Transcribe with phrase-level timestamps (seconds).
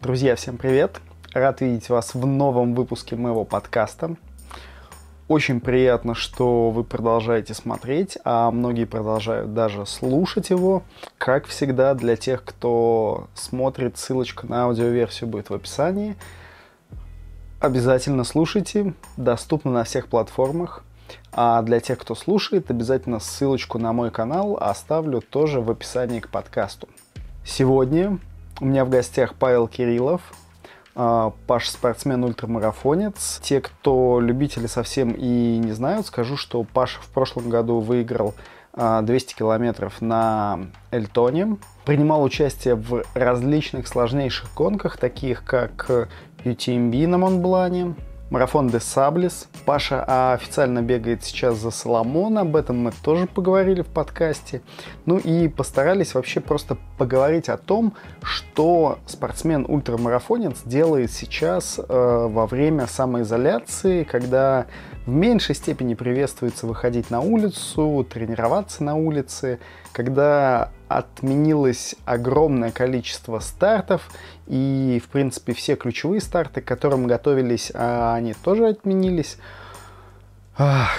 [0.00, 0.98] Друзья, всем привет!
[1.34, 4.16] Рад видеть вас в новом выпуске моего подкаста.
[5.28, 10.84] Очень приятно, что вы продолжаете смотреть, а многие продолжают даже слушать его.
[11.18, 16.16] Как всегда, для тех, кто смотрит, ссылочка на аудиоверсию будет в описании.
[17.60, 20.82] Обязательно слушайте, доступно на всех платформах.
[21.30, 26.30] А для тех, кто слушает, обязательно ссылочку на мой канал оставлю тоже в описании к
[26.30, 26.88] подкасту.
[27.44, 28.18] Сегодня
[28.60, 30.20] у меня в гостях Павел Кириллов,
[30.94, 33.40] а, Паш спортсмен ультрамарафонец.
[33.42, 38.34] Те, кто любители совсем и не знают, скажу, что Паш в прошлом году выиграл
[38.74, 41.56] 200 а, километров на Эльтоне.
[41.84, 46.08] Принимал участие в различных сложнейших гонках, таких как
[46.44, 47.94] UTMB на Монблане,
[48.30, 49.48] Марафон де Саблис.
[49.64, 54.62] Паша официально бегает сейчас за Соломон, об этом мы тоже поговорили в подкасте.
[55.04, 62.86] Ну и постарались вообще просто поговорить о том, что спортсмен-ультрамарафонец делает сейчас э, во время
[62.86, 64.66] самоизоляции, когда
[65.10, 69.58] в меньшей степени приветствуется выходить на улицу, тренироваться на улице,
[69.92, 74.08] когда отменилось огромное количество стартов,
[74.46, 79.36] и, в принципе, все ключевые старты, к которым готовились, а они тоже отменились.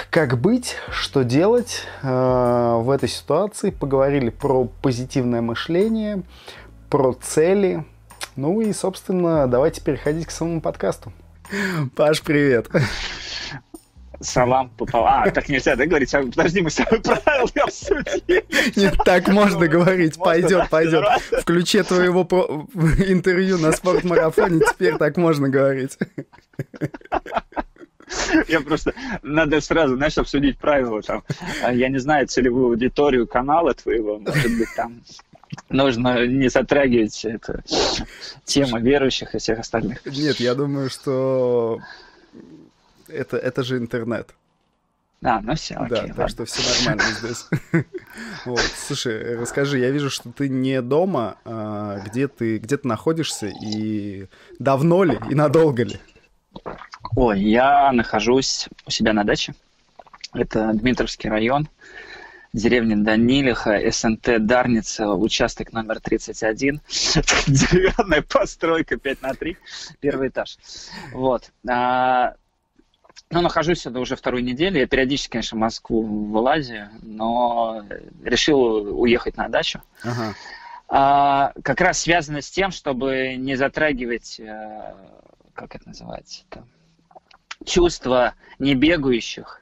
[0.09, 3.69] Как быть, что делать э, в этой ситуации?
[3.69, 6.23] Поговорили про позитивное мышление,
[6.89, 7.85] про цели.
[8.35, 11.13] Ну и, собственно, давайте переходить к самому подкасту.
[11.95, 12.67] Паш, привет.
[14.21, 15.05] Салам попал.
[15.05, 16.13] А, так нельзя, да, говорить?
[16.13, 18.45] А, подожди, мы с тобой правила обсудили.
[18.75, 20.17] Нет, так можно говорить.
[20.17, 21.03] Пойдет, пойдет.
[21.31, 22.21] В ключе твоего
[23.07, 25.97] интервью на спортмарафоне теперь так можно говорить.
[28.47, 28.93] Я просто...
[29.23, 31.23] Надо сразу, знаешь, обсудить правила там.
[31.63, 34.19] А, я не знаю целевую аудиторию канала твоего.
[34.19, 35.01] Может быть, там
[35.69, 37.61] нужно не затрагивать эту
[38.45, 40.05] тему верующих и всех остальных.
[40.05, 41.79] Нет, я думаю, что
[43.11, 44.33] это, это же интернет.
[45.23, 46.13] А, ну все, окей, Да, ладно.
[46.15, 47.45] так что все нормально здесь.
[48.45, 53.47] Вот, слушай, расскажи, я вижу, что ты не дома, а где ты, где ты находишься
[53.47, 54.27] и
[54.57, 55.99] давно ли и надолго ли?
[57.15, 59.53] Ой, я нахожусь у себя на даче.
[60.33, 61.69] Это Дмитровский район,
[62.53, 66.81] деревня Данилиха, СНТ Дарница, участок номер 31.
[67.47, 69.57] Деревянная постройка 5 на 3,
[69.99, 70.57] первый этаж.
[71.13, 71.51] Вот.
[71.69, 72.35] А,
[73.31, 74.79] ну, нахожусь сюда уже вторую неделю.
[74.79, 77.83] Я периодически, конечно, в Москву вылазю, но
[78.23, 79.81] решил уехать на дачу.
[80.03, 80.35] Ага.
[80.87, 84.93] А, как раз связано с тем, чтобы не затрагивать, э,
[85.53, 86.43] как это называется,
[87.65, 89.61] чувства небегающих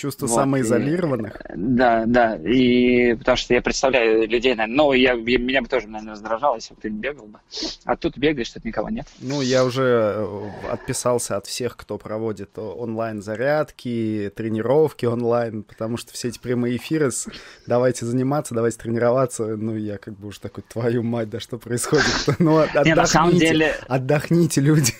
[0.00, 1.42] Чувство вот, самоизолированных?
[1.42, 2.36] И, да, да.
[2.36, 6.54] И потому что я представляю людей, наверное, ну, я, я, меня бы тоже, наверное, раздражало,
[6.54, 7.38] если бы ты бегал бы.
[7.84, 9.06] А тут бегаешь, тут никого нет.
[9.18, 16.28] Ну, я уже э, отписался от всех, кто проводит онлайн-зарядки, тренировки онлайн, потому что все
[16.28, 17.28] эти прямые эфиры с
[17.66, 22.06] «давайте заниматься, давайте тренироваться», ну, я как бы уже такой, твою мать, да что происходит?
[22.38, 23.74] Ну, отдохните, на самом деле...
[23.86, 24.94] отдохните, люди.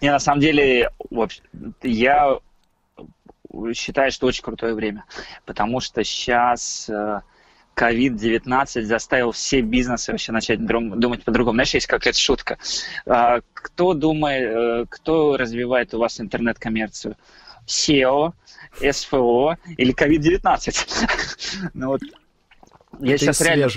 [0.00, 0.90] Не, на самом деле,
[1.82, 2.38] я
[3.74, 5.04] считаю, что очень крутое время,
[5.44, 6.88] потому что сейчас
[7.76, 11.56] COVID-19 э, заставил все бизнесы вообще начать думать по-другому.
[11.56, 12.58] Знаешь, есть какая-то шутка.
[13.06, 17.16] А, кто думает, э, кто развивает у вас интернет-коммерцию?
[17.66, 18.32] SEO,
[18.80, 21.70] SFO или COVID-19?
[21.74, 22.00] ну вот,
[23.00, 23.68] я сейчас реально...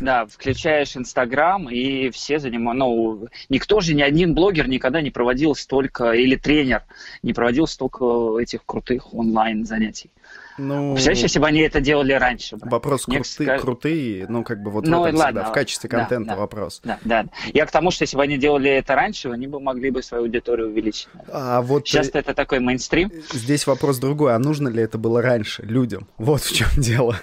[0.00, 2.78] Да, включаешь Инстаграм, и все занимаются...
[2.84, 6.82] Ну, никто же, ни один блогер никогда не проводил столько, или тренер
[7.22, 10.10] не проводил столько этих крутых онлайн-занятий.
[10.58, 12.56] Ну, Представляешь, если бы они это делали раньше?
[12.56, 12.70] Брат?
[12.70, 13.60] Вопрос крутые, скаж...
[13.60, 16.80] крутые, ну, как бы вот ну, в этом ладно, всегда, в качестве контента да, вопрос.
[16.84, 17.24] Да, да.
[17.54, 20.24] Я к тому, что если бы они делали это раньше, они бы могли бы свою
[20.24, 21.08] аудиторию увеличить.
[21.32, 22.18] А вот Сейчас э...
[22.18, 23.10] это такой мейнстрим.
[23.32, 26.06] Здесь вопрос другой, а нужно ли это было раньше людям?
[26.18, 27.16] Вот в чем дело.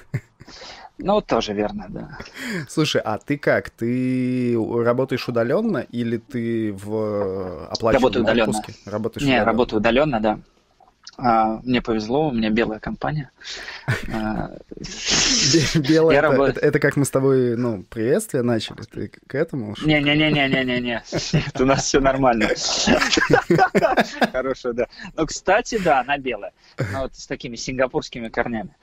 [1.00, 2.10] Ну, тоже верно, да.
[2.68, 3.70] Слушай, а ты как?
[3.70, 8.50] Ты работаешь удаленно или ты в Работаю удаленно.
[8.50, 8.74] отпуске?
[8.86, 9.46] Работаешь Не, удаленно?
[9.46, 10.40] работаю удаленно, да.
[11.22, 13.30] А, мне повезло, у меня белая компания.
[14.14, 14.52] А,
[15.76, 21.04] белая, это, как мы с тобой, ну, приветствие начали, ты к этому Не-не-не-не-не-не,
[21.60, 22.48] у нас все нормально.
[24.32, 24.88] Хорошая, да.
[25.16, 26.54] Ну, кстати, да, она белая,
[26.94, 28.76] но вот с такими сингапурскими корнями.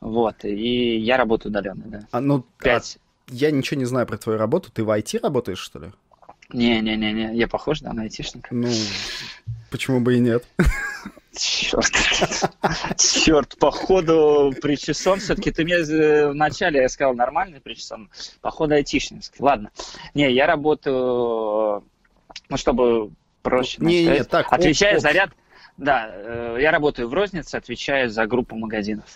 [0.00, 2.00] Вот, и я работаю удаленно, да.
[2.10, 2.98] А, ну, Пять.
[3.28, 5.92] Я ничего не знаю про твою работу, ты в IT работаешь, что ли?
[6.52, 8.48] Не-не-не, я похож, да, на айтишника.
[8.52, 8.68] Ну,
[9.70, 10.44] почему бы и нет?
[11.36, 11.92] Черт,
[12.96, 15.18] черт, походу причесон.
[15.18, 18.10] Все-таки ты мне э, вначале я сказал нормальный причесон,
[18.40, 19.22] походу айтишник.
[19.38, 19.70] Ладно.
[20.14, 21.84] Не, я работаю,
[22.48, 23.10] ну, чтобы
[23.42, 25.30] проще не, сказать, не, так, отвечаю оп, за ряд.
[25.76, 29.06] Да, э, я работаю в рознице, отвечаю за группу магазинов.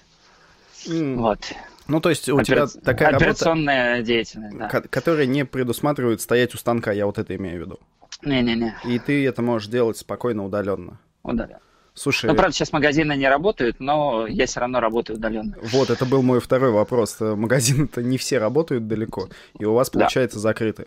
[0.86, 1.16] Mm.
[1.16, 1.40] Вот.
[1.86, 2.66] Ну, то есть у Опера...
[2.66, 4.68] тебя такая Операционная работа, деятельность, да.
[4.68, 7.80] Которая не предусматривает стоять у станка, я вот это имею в виду.
[8.22, 8.76] Не-не-не.
[8.84, 10.98] И ты это можешь делать спокойно, удаленно.
[11.22, 11.60] Удаленно.
[11.98, 15.56] Слушай, ну, правда, сейчас магазины не работают, но я все равно работаю удаленно.
[15.62, 17.16] Вот, это был мой второй вопрос.
[17.18, 19.28] Магазины-то не все работают далеко,
[19.58, 20.42] и у вас, получается, да.
[20.42, 20.86] закрыты.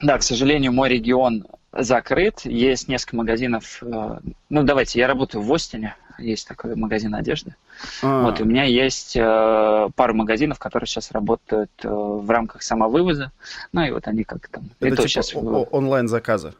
[0.00, 2.40] Да, к сожалению, мой регион закрыт.
[2.44, 3.82] Есть несколько магазинов.
[3.82, 5.96] Э, ну, давайте, я работаю в Остине.
[6.18, 7.54] Есть такой магазин одежды.
[8.02, 8.24] А-а-а.
[8.24, 13.32] Вот, у меня есть э, пару магазинов, которые сейчас работают э, в рамках самовывоза.
[13.72, 14.64] Ну, и вот они как там...
[14.80, 15.34] Это, это типа сейчас...
[15.34, 16.54] онлайн-заказы?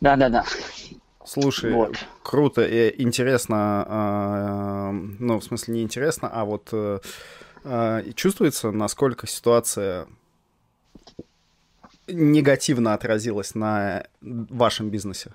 [0.00, 0.44] Да-да-да.
[1.26, 1.96] Слушай, вот.
[2.22, 7.00] круто и интересно, э, ну, в смысле, не интересно, а вот э,
[7.64, 10.06] э, чувствуется, насколько ситуация
[12.06, 15.32] негативно отразилась на вашем бизнесе?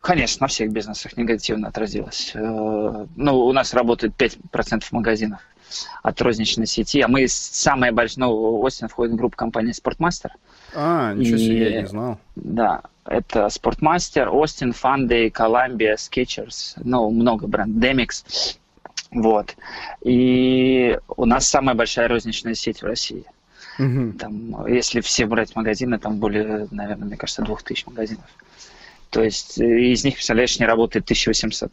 [0.00, 2.32] Конечно, на всех бизнесах негативно отразилось.
[2.34, 5.40] Э, ну, у нас работает 5% магазинов
[6.02, 10.32] от розничной сети, а мы самая большая, ну, Остин входит в группу компании Спортмастер.
[10.74, 12.18] А, ничего себе, я не знал.
[12.36, 18.56] Да, это Спортмастер, Остин, Фандей, Columbia, Skechers, ну, много брендов, Demix.
[19.10, 19.56] Вот.
[20.04, 23.24] И у нас самая большая розничная сеть в России.
[23.78, 24.12] Угу.
[24.18, 28.24] Там, если все брать магазины, там более, наверное, мне кажется, 2000 магазинов.
[29.10, 31.72] То есть э, из них, представляешь, не работает 1800.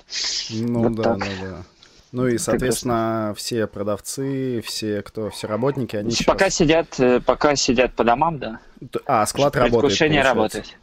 [0.51, 1.19] Ну вот да, так.
[1.19, 1.63] да, да.
[2.11, 6.55] Ну и, соответственно, все продавцы, все, кто, все работники, они Пока сейчас...
[6.55, 8.59] сидят, э, пока сидят по домам, да.
[9.05, 10.77] А, склад работает, работает.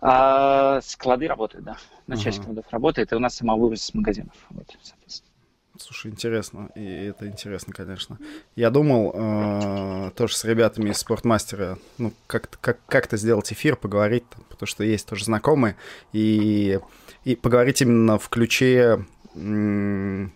[0.00, 1.76] А, склады работают, да.
[2.06, 2.44] На часть ага.
[2.44, 4.34] складов работает, и у нас самовывоз с магазинов.
[4.50, 5.30] Вот, соответственно.
[5.78, 8.18] Слушай, интересно, и это интересно, конечно.
[8.54, 14.24] Я думал э, тоже с ребятами из спортмастера, ну, как-то как, как сделать эфир, поговорить,
[14.48, 15.74] потому что есть тоже знакомые,
[16.12, 16.78] и,
[17.24, 19.04] и поговорить именно в ключе,
[19.34, 20.30] ну,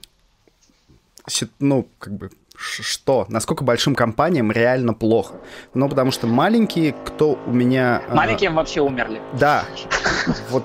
[1.99, 5.37] как бы, что, насколько большим компаниям реально плохо.
[5.75, 8.03] Ну, потому что маленькие, кто у меня...
[8.13, 9.21] Маленькие э, вообще умерли.
[9.39, 9.65] Да,
[10.51, 10.65] вот.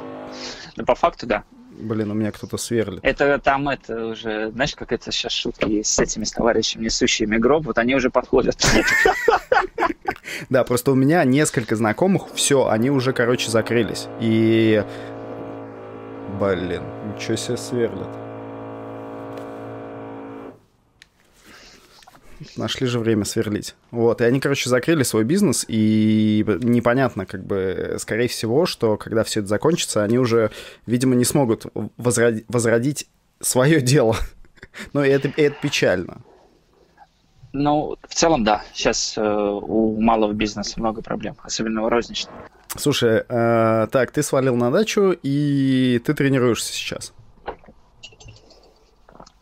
[0.75, 1.43] Да, по факту, да.
[1.71, 2.99] Блин, у меня кто-то сверлит.
[3.03, 7.77] Это там, это уже, знаешь, как это сейчас шутки с этими товарищами, несущими гроб, вот
[7.77, 8.57] они уже подходят.
[10.49, 14.07] Да, просто у меня несколько знакомых, все, они уже, короче, закрылись.
[14.19, 14.83] И...
[16.39, 16.83] Блин,
[17.13, 18.22] ничего себе сверлят.
[22.55, 23.75] Нашли же время сверлить.
[23.91, 29.23] Вот, и они, короче, закрыли свой бизнес, и непонятно, как бы, скорее всего, что когда
[29.23, 30.51] все это закончится, они уже,
[30.85, 31.65] видимо, не смогут
[31.97, 33.07] возродить, возродить
[33.39, 34.15] свое дело.
[34.93, 36.21] Но это, это печально.
[37.53, 38.63] Ну, в целом, да.
[38.73, 42.35] Сейчас э, у малого бизнеса много проблем, особенно у розничного.
[42.75, 47.13] Слушай, э, так, ты свалил на дачу, и ты тренируешься сейчас.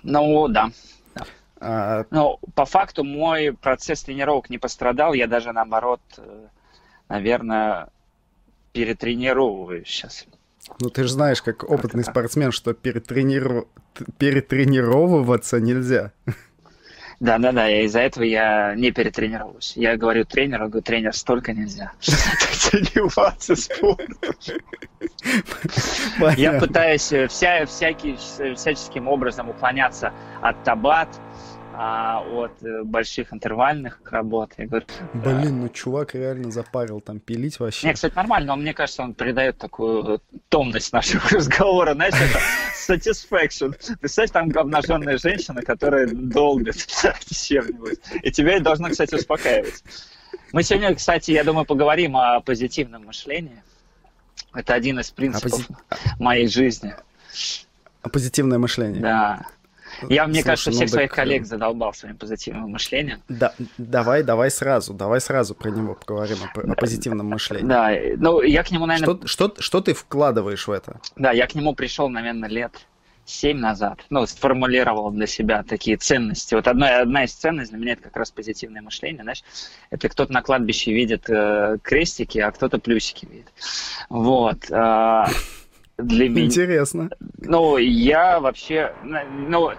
[0.04, 0.72] Ну, да.
[1.62, 6.48] Ну, по факту мой процесс тренировок не пострадал, я даже наоборот, э,
[7.08, 7.90] наверное,
[8.74, 10.26] перетренировываю сейчас.
[10.80, 13.66] Ну, ты же знаешь, как опытный как спортсмен, что перетрениров...
[14.18, 16.12] перетренировываться нельзя.
[17.20, 19.74] Да-да-да, и из-за этого я не перетренировываюсь.
[19.76, 24.36] Я говорю тренеру, говорю, тренер, столько нельзя заниматься спортом.
[26.36, 28.18] Я пытаюсь э, вся, всякий,
[28.56, 31.10] всяческим образом уклоняться от табат,
[31.74, 34.54] а от э, больших интервальных работ.
[34.58, 37.88] Я говорю, Блин, ну чувак реально запарил там пилить вообще.
[37.88, 42.40] Не, кстати, нормально, он, мне кажется, он придает такую томность нашего разговора, знаешь, это
[42.94, 43.76] satisfaction.
[44.00, 46.76] Представь, там обнаженная женщина, которая долбит
[47.32, 48.00] чем-нибудь.
[48.24, 49.84] И тебя должно, кстати, успокаивать.
[50.52, 53.64] Мы сегодня, кстати, я думаю, поговорим о позитивном мышлении.
[54.54, 56.16] Это один из принципов а пози...
[56.20, 56.94] моей жизни.
[58.02, 59.02] А позитивное мышление.
[59.02, 59.46] Да.
[60.10, 61.16] Я, мне Слушай, кажется, ну всех своих так...
[61.16, 63.22] коллег задолбал своим позитивным мышлением.
[63.30, 67.66] Да, давай, давай сразу, давай сразу про него поговорим, о, о позитивном мышлении.
[67.66, 69.16] Да, ну я к нему, наверное...
[69.16, 71.00] Что, что, что ты вкладываешь в это?
[71.16, 72.72] Да, я к нему пришел, наверное, лет
[73.26, 76.56] семь назад, ну, сформулировал для себя такие ценности.
[76.56, 79.44] Вот одна, одна из ценностей для меня это как раз позитивное мышление, знаешь,
[79.90, 83.52] это кто-то на кладбище видит э, крестики, а кто-то плюсики видит.
[84.10, 84.70] Вот.
[84.70, 85.26] Э,
[86.04, 86.46] для меня...
[86.46, 87.10] Интересно.
[87.40, 88.94] Ну, я вообще...
[89.04, 89.72] Ну,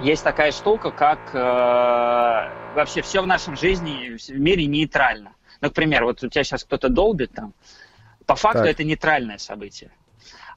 [0.00, 5.32] есть такая штука, как э, вообще все в нашем жизни, в мире нейтрально.
[5.60, 7.52] Ну, например, вот у тебя сейчас кто-то долбит там,
[8.26, 8.70] по факту так.
[8.70, 9.90] это нейтральное событие.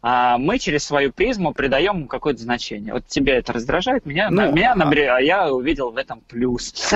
[0.01, 2.93] а мы через свою призму придаем какое-то значение.
[2.93, 5.17] Вот тебя это раздражает, меня, ну, на, меня а...
[5.17, 6.93] а я увидел в этом плюс.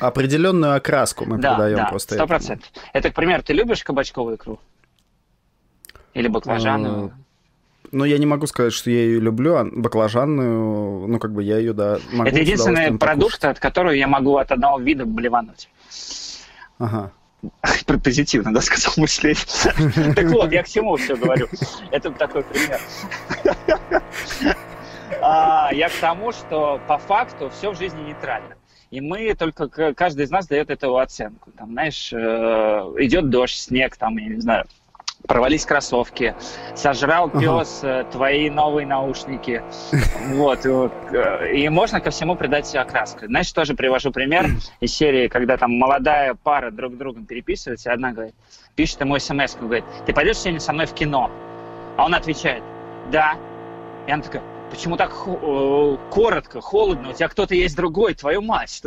[0.00, 2.14] Определенную окраску мы да, придаем да, просто.
[2.14, 2.70] Сто процентов.
[2.92, 4.58] Это, к примеру, ты любишь кабачковую икру?
[6.14, 7.12] Или баклажановую?
[7.92, 11.58] Ну, я не могу сказать, что я ее люблю, а баклажанную, ну, как бы я
[11.58, 13.44] ее, да, могу Это единственный продукт, покушать.
[13.44, 15.68] от которого я могу от одного вида блевануть.
[16.78, 17.10] Ага.
[18.04, 19.42] Позитивно, да, сказал мышление.
[20.14, 21.48] Так вот, я к чему все говорю.
[21.90, 22.80] Это такой пример.
[25.22, 28.54] А, я к тому, что по факту все в жизни нейтрально.
[28.90, 31.50] И мы только, каждый из нас дает эту оценку.
[31.52, 32.16] Там, знаешь, э,
[32.98, 34.64] идет дождь, снег, там, я не знаю,
[35.30, 36.34] Провались кроссовки,
[36.74, 38.00] сожрал пес ага.
[38.00, 39.62] Э, твои новые наушники.
[40.30, 40.66] Вот.
[40.66, 43.26] Э, и можно ко всему придать окраску.
[43.26, 44.48] Знаешь, тоже привожу пример
[44.80, 48.34] из серии, когда там молодая пара друг с другом переписывается, и одна говорит,
[48.74, 51.30] пишет ему смс, говорит, ты пойдешь сегодня со мной в кино?
[51.96, 52.64] А он отвечает,
[53.12, 53.36] да.
[54.08, 58.82] И она такая, почему так э, коротко, холодно, у тебя кто-то есть другой, твою мать.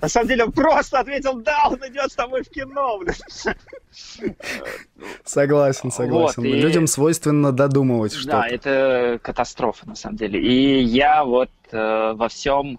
[0.00, 3.00] На самом деле он просто ответил, да, он идет с тобой в кино.
[5.24, 6.42] Согласен, согласен.
[6.42, 6.52] Вот, и...
[6.52, 8.42] Людям свойственно додумывать что-то.
[8.42, 10.40] Да, это катастрофа на самом деле.
[10.40, 12.78] И я вот э, во всем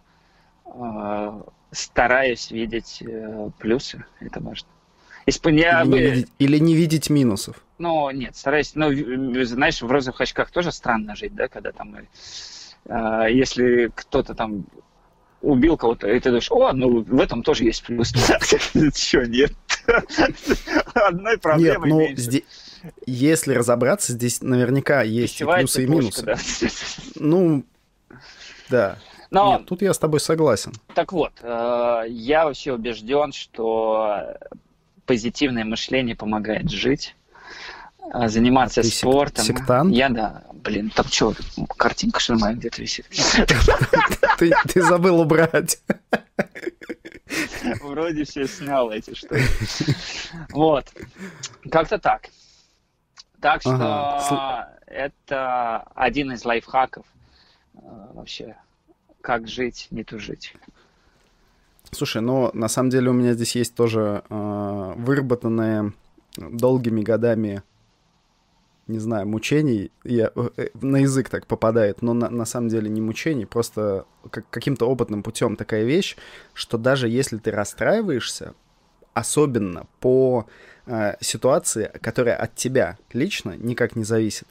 [0.65, 1.41] э,
[1.71, 4.67] стараюсь видеть э, плюсы, это важно.
[5.25, 5.83] Если я...
[5.83, 7.55] или, не видеть, или не видеть минусов.
[7.77, 8.89] Ну, нет, стараюсь, ну,
[9.45, 11.95] знаешь, в розовых очках тоже странно жить, да, когда там,
[12.85, 14.65] э, если кто-то там
[15.41, 18.11] убил кого-то, и ты думаешь, о, ну в этом тоже есть плюс.
[18.93, 19.53] Чего нет?
[20.93, 22.43] Одной проблемы Нет, ну здесь,
[23.05, 26.35] если разобраться, здесь наверняка есть и плюсы, и минусы.
[27.15, 27.63] Ну,
[28.69, 28.97] да.
[29.31, 30.73] Но, Нет, тут я с тобой согласен.
[30.93, 34.35] Так вот, э, я вообще убежден, что
[35.05, 37.15] позитивное мышление помогает жить,
[38.27, 39.45] заниматься а спортом.
[39.45, 39.93] Сектант?
[39.93, 40.43] Я да.
[40.53, 41.33] Блин, там что,
[41.77, 43.07] картинка что моя где-то висит?
[44.37, 45.79] Ты, ты забыл убрать.
[47.81, 49.43] Вроде все снял эти штуки.
[50.51, 50.85] Вот.
[51.71, 52.29] Как-то так.
[53.39, 54.77] Так что ага.
[54.87, 57.05] это один из лайфхаков
[57.75, 57.79] э,
[58.13, 58.55] вообще.
[59.21, 60.55] Как жить, не тужить.
[61.91, 65.93] Слушай, ну на самом деле у меня здесь есть тоже э, выработанные
[66.37, 67.63] долгими годами
[68.91, 73.01] не знаю, мучений, я, э, на язык так попадает, но на, на самом деле не
[73.01, 76.17] мучений, просто как, каким-то опытным путем такая вещь,
[76.53, 78.53] что даже если ты расстраиваешься,
[79.13, 80.45] особенно по
[80.85, 84.47] э, ситуации, которая от тебя лично никак не зависит,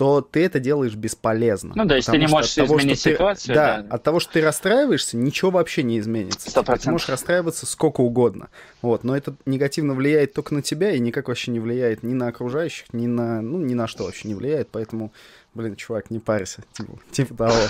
[0.00, 1.74] то ты это делаешь бесполезно.
[1.76, 3.54] Ну да, если ты не можешь того, изменить ты, ситуацию.
[3.54, 6.48] Да, да, от того, что ты расстраиваешься, ничего вообще не изменится.
[6.48, 6.78] 100%.
[6.78, 8.48] Ты можешь расстраиваться сколько угодно.
[8.80, 12.28] Вот, но это негативно влияет только на тебя и никак вообще не влияет ни на
[12.28, 15.12] окружающих, ни на, ну, ни на что вообще не влияет, поэтому,
[15.52, 17.60] блин, чувак, не парься, типа, типа того.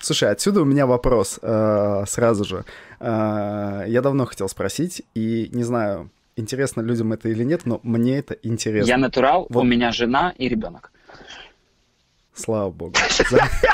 [0.00, 2.64] Слушай, отсюда у меня вопрос э, сразу же.
[2.98, 8.18] Э, я давно хотел спросить, и не знаю, интересно людям это или нет, но мне
[8.18, 8.88] это интересно.
[8.88, 9.60] Я натурал, вот.
[9.60, 10.90] у меня жена и ребенок.
[12.34, 12.94] Слава богу.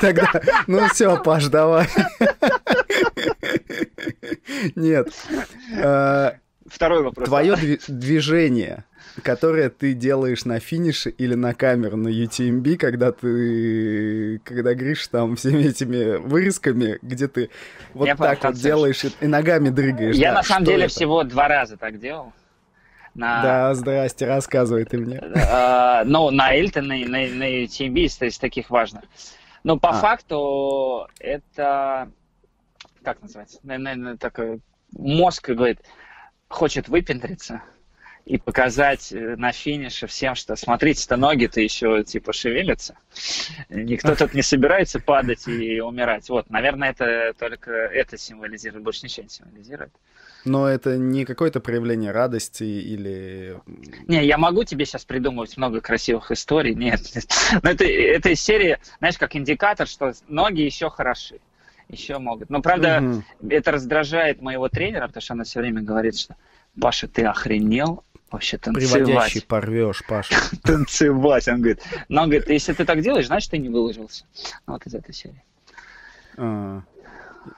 [0.00, 0.30] Тогда,
[0.66, 1.86] ну все, Паш, давай.
[4.74, 5.08] Нет.
[5.80, 6.34] А,
[6.66, 7.28] Второй вопрос.
[7.28, 7.56] Твое
[7.88, 8.84] движение,
[9.22, 15.36] которое ты делаешь на финише или на камеру на UTMB, когда ты, когда Гриш там
[15.36, 17.50] всеми этими вырезками, где ты
[17.94, 20.16] вот так вот делаешь и ногами дрыгаешь.
[20.16, 22.32] Я на самом деле всего два раза так делал.
[23.18, 23.42] На...
[23.42, 25.16] Да, здрасте, рассказывай ты мне.
[25.16, 29.02] Uh, ну, на Эльтон, на, на, на UTMB из, из таких важных.
[29.64, 29.94] Но по а.
[29.94, 32.12] факту это,
[33.02, 34.60] как называется, наверное, такой
[34.92, 35.80] мозг говорит,
[36.46, 37.62] хочет выпендриться
[38.24, 42.96] и показать э, на финише всем, что смотрите-то ноги-то еще типа шевелятся.
[43.68, 46.28] Никто тут не собирается падать и умирать.
[46.28, 49.92] Вот, наверное, это только это символизирует, больше ничего не символизирует.
[50.44, 53.60] Но это не какое-то проявление радости или...
[54.06, 57.00] Не, я могу тебе сейчас придумывать много красивых историй, нет.
[57.62, 61.40] Но это, это из серии, знаешь, как индикатор, что ноги еще хороши,
[61.88, 62.50] еще могут.
[62.50, 63.48] Но, правда, угу.
[63.50, 66.36] это раздражает моего тренера, потому что она все время говорит, что
[66.80, 69.04] Паша, ты охренел, вообще танцевать.
[69.04, 70.34] Приводящий порвешь, Паша.
[70.62, 71.82] танцевать, он говорит.
[72.08, 74.24] Но он говорит, если ты так делаешь, значит, ты не выложился.
[74.66, 75.42] Вот из этой серии.
[76.36, 76.82] А,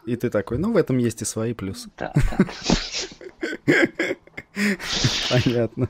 [0.06, 1.90] и ты такой, ну, в этом есть и свои плюсы.
[1.96, 3.74] Да, да.
[5.30, 5.88] Понятно.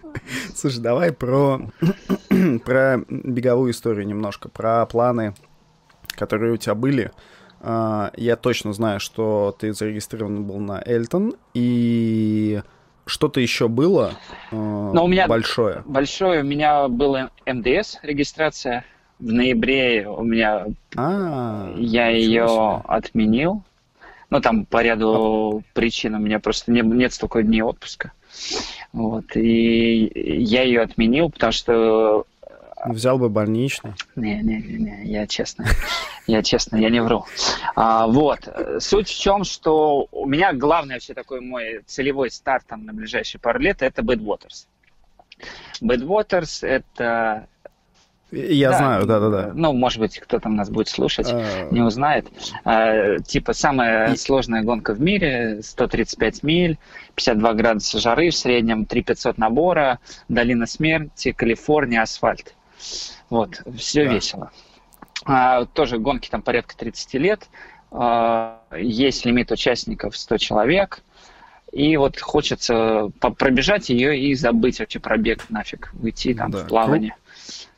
[0.54, 1.60] Слушай, давай про,
[2.64, 5.34] про беговую историю немножко, про планы,
[6.10, 7.10] которые у тебя были.
[7.60, 12.62] А, я точно знаю, что ты зарегистрирован был на Эльтон, и
[13.06, 14.12] что-то еще было
[14.50, 15.82] э, Но у меня большое?
[15.84, 16.42] Большое.
[16.42, 18.84] У меня была МДС регистрация.
[19.18, 20.66] В ноябре у меня...
[20.96, 22.82] А, я ее себе.
[22.86, 23.62] отменил.
[24.30, 25.74] Ну, там по ряду а...
[25.74, 28.12] причин у меня просто не, нет столько дней отпуска.
[28.92, 29.36] Вот.
[29.36, 32.26] И я ее отменил, потому что
[32.86, 33.92] Взял бы больничный.
[34.16, 35.66] Не, не, не, я честно,
[36.26, 37.26] я честно, я не вру.
[37.76, 42.86] А, вот, суть в чем, что у меня главный вообще такой мой целевой старт там
[42.86, 44.66] на ближайшие пару лет это Badwaters.
[45.82, 47.48] Badwaters это
[48.32, 49.52] я да, знаю, да, да, да.
[49.54, 51.68] Ну, может быть, кто там нас будет слушать, а...
[51.70, 52.26] не узнает.
[52.64, 54.16] А, типа самая И...
[54.16, 56.78] сложная гонка в мире, 135 миль,
[57.16, 62.54] 52 градуса жары в среднем, 3500 набора, долина смерти, Калифорния, асфальт.
[63.28, 64.14] Вот, все да.
[64.14, 64.50] весело.
[65.24, 67.48] А, тоже гонки там порядка 30 лет.
[67.90, 71.02] А, есть лимит участников 100 человек.
[71.72, 76.58] И вот хочется пробежать ее и забыть вообще пробег нафиг, уйти там да.
[76.58, 77.14] в плавание.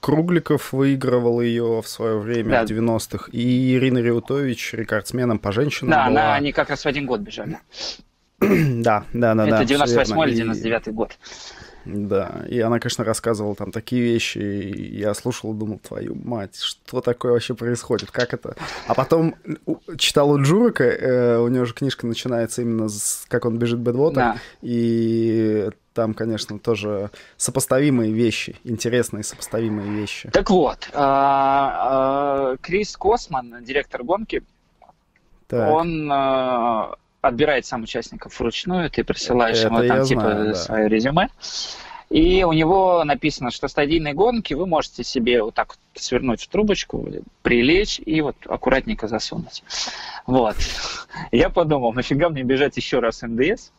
[0.01, 2.67] Кругликов выигрывал ее в свое время, да.
[2.67, 3.29] в 90-х.
[3.33, 6.21] И Ирина Реутович рекордсменом по женщинам Да, была...
[6.21, 7.59] она, они как раз в один год бежали.
[8.41, 9.47] да, да, да.
[9.47, 11.19] Это 98 или 99 год.
[11.85, 17.01] Да, и она, конечно, рассказывала там такие вещи, и я слушал, думал, твою мать, что
[17.01, 18.55] такое вообще происходит, как это?
[18.87, 19.35] А потом
[19.99, 24.17] читал у Джурика, э, у него же книжка начинается именно с как он бежит Бэдвотер,
[24.17, 24.37] да.
[24.61, 30.31] и там, конечно, тоже сопоставимые вещи, интересные сопоставимые вещи.
[30.31, 34.43] Так вот, а, а, Крис Косман, директор гонки,
[35.49, 35.71] так.
[35.71, 40.55] он а, отбирает сам участников вручную, ты присылаешь Это ему там типа знаю, да.
[40.55, 41.29] свое резюме.
[42.11, 46.49] И у него написано, что стадийные гонки вы можете себе вот так вот свернуть в
[46.49, 47.09] трубочку,
[47.41, 49.65] прилечь и вот аккуратненько засунуть.
[50.27, 50.57] Вот.
[51.31, 53.71] Я подумал, нафига мне бежать еще раз МДС,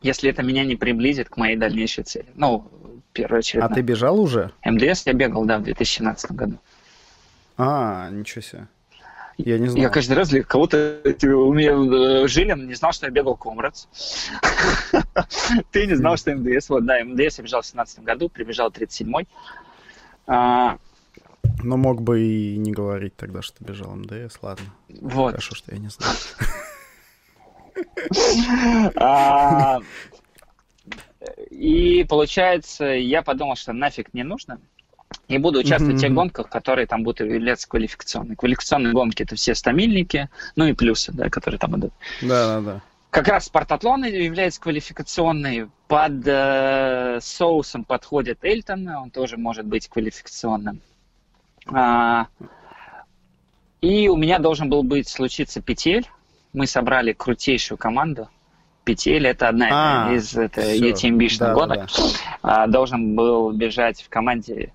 [0.00, 2.28] если это меня не приблизит к моей дальнейшей цели.
[2.34, 2.66] Ну,
[3.12, 3.62] первая очередь.
[3.64, 4.52] А ты бежал уже?
[4.64, 6.56] МДС я бегал, да, в 2017 году.
[7.58, 8.68] А, ничего себе.
[9.44, 9.82] Я не знаю.
[9.82, 11.00] Я каждый раз для кого-то...
[11.04, 13.86] У меня э, Жилин не знал, что я бегал Комрадс.
[15.72, 16.68] Ты не знал, что МДС.
[16.68, 19.26] Вот, да, МДС я бежал в 17 году, прибежал 37-й.
[20.26, 20.78] А,
[21.62, 24.66] Но мог бы и не говорить тогда, что ты бежал МДС, ладно.
[24.88, 25.30] Вот.
[25.30, 26.12] Хорошо, что я не знал.
[28.96, 29.80] А,
[31.50, 34.60] и получается, я подумал, что нафиг не нужно
[35.28, 35.98] и буду участвовать mm-hmm.
[35.98, 38.34] в тех гонках, которые там будут являться квалификационными.
[38.34, 41.92] Квалификационные гонки это все стамильники, ну и плюсы, да, которые там идут.
[42.20, 42.80] Да, да, да.
[43.10, 45.68] Как раз спартатлон является квалификационный.
[45.88, 50.80] Под э, соусом подходит Эльтон, он тоже может быть квалификационным.
[51.66, 52.28] А,
[53.80, 56.08] и у меня должен был быть случиться петель.
[56.52, 58.28] Мы собрали крутейшую команду.
[58.84, 61.76] Петель это одна а, из это, UTMB-шных да, гонок.
[61.78, 62.62] Да, да.
[62.62, 64.72] А, должен был бежать в команде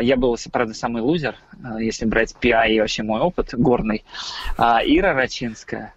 [0.00, 4.04] я был, правда, самый лузер, а, если брать PI и вообще мой опыт горный.
[4.56, 5.94] А, Ира Рачинская,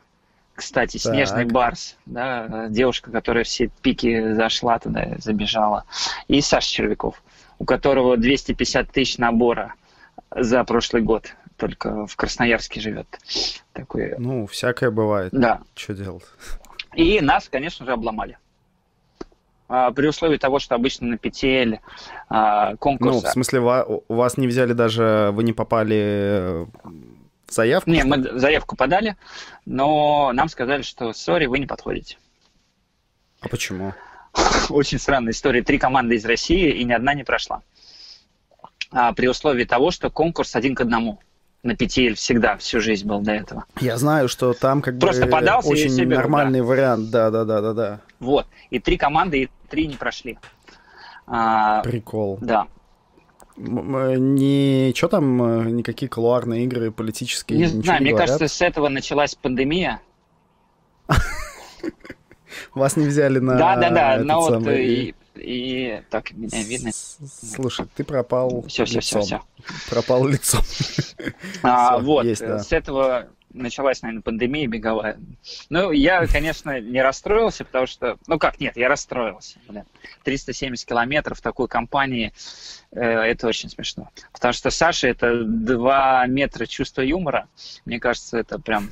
[0.53, 1.13] кстати, так.
[1.13, 5.85] Снежный Барс, да, девушка, которая все пики зашла туда, забежала.
[6.27, 7.23] И Саша Червяков,
[7.57, 9.75] у которого 250 тысяч набора
[10.35, 13.07] за прошлый год только в Красноярске живет.
[13.73, 14.15] Такой...
[14.17, 15.31] Ну, всякое бывает.
[15.31, 15.61] Да.
[15.75, 16.23] Что делать?
[16.95, 18.37] И нас, конечно же, обломали.
[19.69, 21.79] А, при условии того, что обычно на PTL
[22.27, 23.13] а, конкурс...
[23.13, 26.65] Ну, в смысле, у вас не взяли даже, вы не попали
[27.47, 27.89] в заявку?
[27.89, 29.15] Не, мы заявку подали,
[29.65, 32.17] но нам сказали, что, сори, вы не подходите.
[33.41, 33.93] А почему?
[34.69, 35.61] Очень странная история.
[35.61, 37.61] Три команды из России, и ни одна не прошла.
[38.91, 41.19] А, при условии того, что конкурс один к одному
[41.63, 43.65] на PTL всегда, всю жизнь был до этого.
[43.81, 46.65] Я знаю, что там как Просто бы подался очень себе, нормальный да.
[46.65, 48.01] вариант, да-да-да-да-да.
[48.19, 50.39] Вот, и три команды, и три не прошли.
[51.27, 52.37] А, Прикол.
[52.41, 52.67] Да.
[53.57, 57.59] Не, что там, э, никакие колуарные игры политические?
[57.59, 58.29] Не знаю, не мне говорят?
[58.29, 60.01] кажется, с этого началась пандемия.
[62.73, 64.63] Вас не взяли на Да, да, да, но вот
[65.41, 66.91] и, так меня видно.
[66.93, 68.63] Слушай, ты пропал.
[68.67, 69.41] Все, все, все, все.
[69.89, 70.63] Пропал лицом.
[71.61, 72.59] А, вот, есть, да.
[72.59, 75.19] с этого началась, наверное, пандемия беговая.
[75.69, 78.17] Ну, я, конечно, не расстроился, потому что...
[78.27, 79.59] Ну как, нет, я расстроился.
[79.67, 79.83] Блин.
[80.23, 82.33] 370 километров в такой компании,
[82.91, 84.09] э, это очень смешно.
[84.31, 87.47] Потому что Саша— это 2 метра чувства юмора.
[87.85, 88.89] Мне кажется, это прям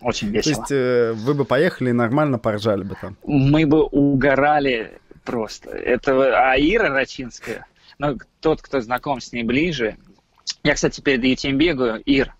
[0.00, 0.54] очень весело.
[0.54, 3.16] То есть э, вы бы поехали и нормально поржали бы там?
[3.24, 5.70] Мы бы угорали просто.
[5.70, 7.66] Это а Ира Рачинская,
[7.98, 9.96] ну, тот, кто знаком с ней ближе.
[10.62, 12.34] Я, кстати, перед UTM бегаю, Ир,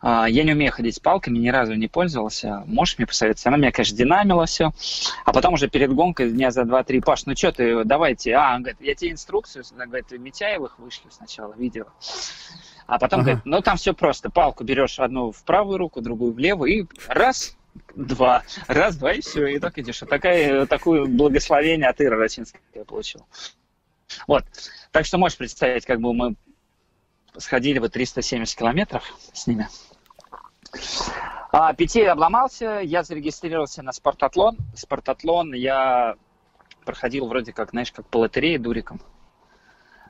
[0.00, 2.62] А, я не умею ходить с палками, ни разу не пользовался.
[2.66, 3.46] Можешь мне посоветовать?
[3.46, 4.72] Она меня, конечно, динамила все.
[5.24, 8.34] А потом уже перед гонкой дня за два-три, Паш, ну что ты, давайте.
[8.34, 11.86] А, он говорит, я тебе инструкцию, она говорит, Митяевых вышли сначала видео.
[12.86, 13.30] А потом ага.
[13.30, 14.30] говорит, ну там все просто.
[14.30, 17.57] Палку берешь одну в правую руку, другую в левую, и раз,
[17.94, 20.02] два, раз, два, и все, и так идешь.
[20.02, 23.26] А такая, такое благословение от Иры Росинской я получил.
[24.26, 24.44] Вот.
[24.90, 26.36] Так что можешь представить, как бы мы
[27.36, 29.68] сходили бы 370 километров с ними.
[31.50, 34.58] А, пяти обломался, я зарегистрировался на спортатлон.
[34.74, 36.16] Спортатлон я
[36.84, 39.00] проходил вроде как, знаешь, как по лотерее дуриком.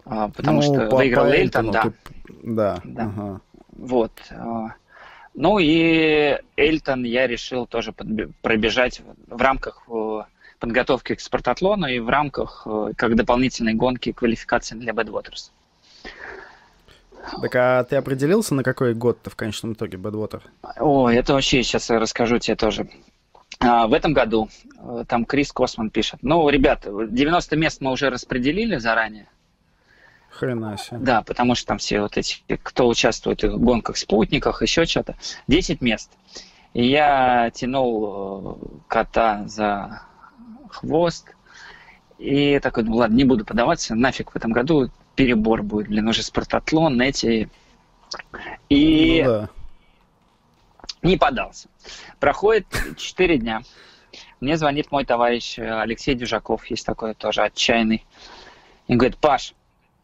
[0.05, 1.83] А, потому ну, что по, выиграл по Эльтон, да.
[1.83, 1.93] Ты...
[2.43, 2.81] Да.
[2.85, 3.03] да.
[3.05, 3.41] Ага.
[3.73, 4.13] Вот.
[5.35, 7.93] Ну и Эльтон я решил тоже
[8.43, 10.23] пробежать в рамках э,
[10.59, 15.51] подготовки к спортатлону и в рамках э, как дополнительной гонки квалификации для Badwaters.
[17.41, 20.43] Так а ты определился, на какой год-то в конечном итоге Badwater?
[20.79, 22.89] О, это вообще сейчас расскажу тебе тоже.
[23.61, 26.21] А, в этом году э, там Крис Косман пишет.
[26.23, 29.29] Ну, ребят, 90 мест мы уже распределили заранее.
[30.31, 30.99] Хрена себе.
[30.99, 35.17] Да, потому что там все вот эти, кто участвует в гонках, спутниках, еще что-то.
[35.49, 36.11] 10 мест.
[36.75, 40.03] И я тянул э, кота за
[40.71, 41.35] хвост.
[42.19, 46.23] И такой, ну ладно, не буду подаваться, нафиг в этом году перебор будет, блин, уже
[46.23, 47.49] спартатлон, эти.
[48.69, 49.49] И ну, да.
[51.03, 51.69] не подался.
[52.21, 53.63] Проходит 4 дня.
[54.41, 58.05] Мне звонит мой товарищ Алексей Дюжаков, есть такой тоже отчаянный.
[58.87, 59.55] И говорит, Паш,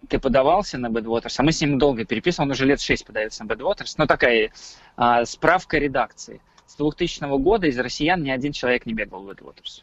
[0.09, 3.45] ты подавался на Badwaters, а мы с ним долго переписывали, он уже лет 6 подается
[3.45, 4.51] на Badwaters, но такая
[4.97, 6.40] а, справка редакции.
[6.67, 9.83] С 2000 года из россиян ни один человек не бегал в Badwaters.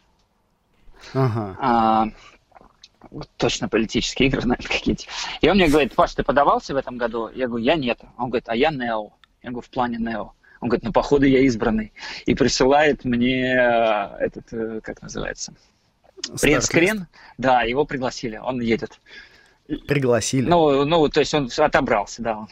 [1.14, 1.56] Ага.
[1.60, 2.06] А,
[3.36, 5.04] точно политические игры, наверное, какие-то.
[5.40, 7.28] И он мне говорит, Паш, ты подавался в этом году?
[7.34, 8.00] Я говорю, я нет.
[8.16, 9.12] Он говорит, а я Нео.
[9.42, 10.32] Я говорю, в плане Нео.
[10.60, 11.92] Он говорит, ну, походу, я избранный.
[12.24, 15.54] И присылает мне этот, э, как называется,
[16.40, 17.08] принтскрин.
[17.36, 19.00] Да, его пригласили, он едет.
[19.66, 20.48] Пригласили?
[20.48, 22.46] Ну, ну то есть он отобрался, да.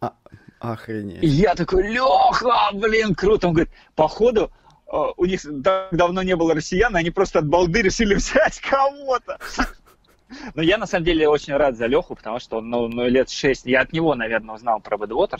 [0.00, 0.14] А,
[0.60, 1.22] охренеть.
[1.22, 3.48] И я такой, Леха, блин, круто.
[3.48, 4.50] Он говорит, походу,
[4.86, 9.38] э, у них так давно не было россиян, они просто от балды решили взять кого-то.
[10.54, 13.28] Но я на самом деле очень рад за Леху, потому что он ну, ну, лет
[13.28, 15.38] шесть, я от него, наверное, узнал про Bad.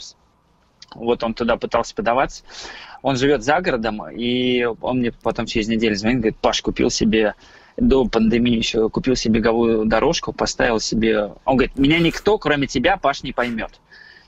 [0.95, 2.43] Вот он туда пытался подаваться.
[3.01, 7.33] Он живет за городом, и он мне потом через неделю звонит, говорит, Паш, купил себе
[7.77, 11.33] до пандемии еще купил себе беговую дорожку, поставил себе...
[11.45, 13.79] Он говорит, меня никто, кроме тебя, Паш, не поймет.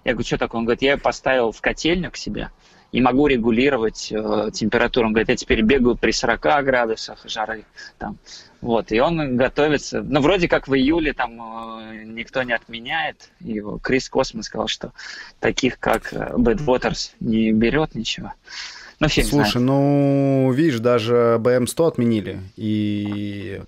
[0.03, 0.59] Я говорю, что такое?
[0.59, 2.51] Он говорит, я поставил в котельню к себе
[2.91, 5.07] и могу регулировать э, температуру.
[5.07, 7.65] Он говорит, я теперь бегаю при 40 градусах жары.
[7.97, 8.17] Там.
[8.61, 11.41] Вот, и он готовится, ну, вроде как в июле там
[11.81, 13.31] э, никто не отменяет.
[13.41, 14.93] И Крис Косман сказал, что
[15.39, 18.33] таких, как Bad Waters, не берет ничего.
[18.99, 22.39] Ну, все Слушай, ну, видишь, даже BM100 отменили.
[22.55, 23.61] И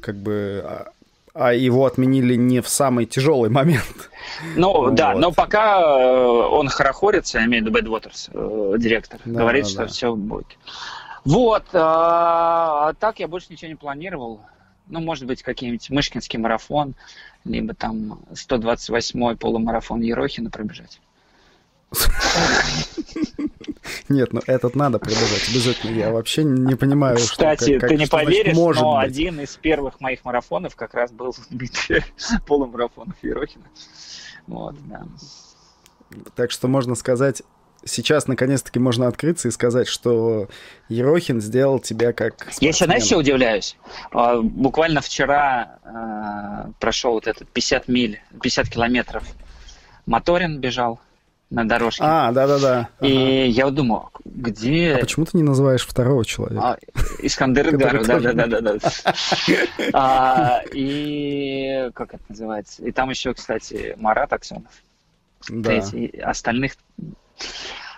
[0.00, 0.92] как бы а,
[1.38, 4.10] а его отменили не в самый тяжелый момент.
[4.56, 4.94] Ну вот.
[4.94, 9.64] да, но пока э, он хорохорится, я имею в виду Waters, э, директор, да, говорит,
[9.64, 9.86] да, что да.
[9.86, 10.46] все будет.
[11.24, 14.40] Вот, а, а так я больше ничего не планировал.
[14.88, 16.94] Ну, может быть, какой-нибудь Мышкинский марафон,
[17.44, 21.00] либо там 128-й полумарафон Ерохина пробежать.
[24.08, 25.96] Нет, ну этот надо пробежать обязательно.
[25.96, 29.06] Я вообще не понимаю, Кстати, что, как, ты не поверишь, может но быть.
[29.06, 32.02] один из первых моих марафонов как раз был Дмитрий
[32.46, 33.66] полумарафонов Ерохина.
[34.46, 35.06] Вот, да.
[36.34, 37.42] Так что можно сказать,
[37.84, 40.48] сейчас наконец-таки можно открыться и сказать, что
[40.88, 42.68] Ерохин сделал тебя как спортсмен.
[42.68, 43.76] Я сейчас, знаешь, что удивляюсь?
[44.10, 49.24] А, буквально вчера а, прошел вот этот 50 миль, 50 километров.
[50.06, 51.00] Моторин бежал
[51.50, 52.02] на дорожке.
[52.04, 52.88] А, да-да-да.
[53.00, 53.44] И ага.
[53.46, 54.94] я думаю, где...
[54.94, 56.62] А почему ты не называешь второго человека?
[56.62, 56.78] А,
[57.20, 58.78] Искандер Идаров, да-да-да.
[59.92, 62.84] А, и как это называется?
[62.84, 64.72] И там еще, кстати, Марат Аксенов.
[65.48, 65.82] Да.
[66.22, 66.76] Остальных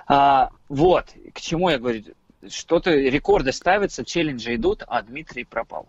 [0.07, 2.03] а, вот, к чему я говорю,
[2.49, 5.87] что-то рекорды ставятся, челленджи идут, а Дмитрий пропал.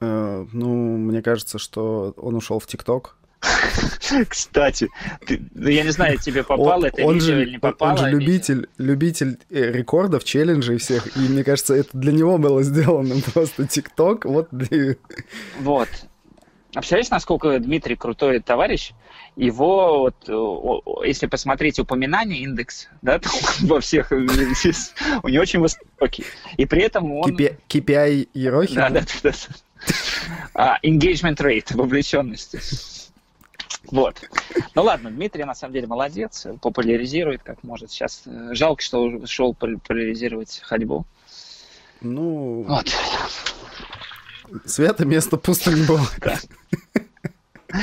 [0.00, 3.16] Э, ну, мне кажется, что он ушел в ТикТок.
[4.28, 4.88] Кстати,
[5.26, 7.92] ты, ну, я не знаю, тебе попало это он видео же, или не попало.
[7.92, 12.62] Он же любитель, любитель э, рекордов, челленджей всех, и мне кажется, это для него было
[12.62, 14.24] сделано просто ТикТок.
[14.24, 14.48] Вот.
[15.60, 15.88] Вот.
[16.74, 18.92] А представляешь, насколько Дмитрий крутой товарищ?
[19.36, 23.20] Его, вот, если посмотреть упоминания, индекс, да,
[23.60, 26.24] во всех, у него очень высокий.
[26.56, 27.36] И при этом он...
[27.36, 28.90] KPI Ерохина?
[28.90, 29.32] Да, да, да.
[30.54, 32.58] Uh, engagement rate, вовлеченности.
[33.90, 34.16] Вот.
[34.74, 37.90] Ну ладно, Дмитрий на самом деле молодец, популяризирует как может.
[37.90, 41.06] Сейчас э, жалко, что ушел популяризировать ходьбу.
[42.00, 42.86] Ну, вот.
[44.64, 46.48] свято место пусто не бывает.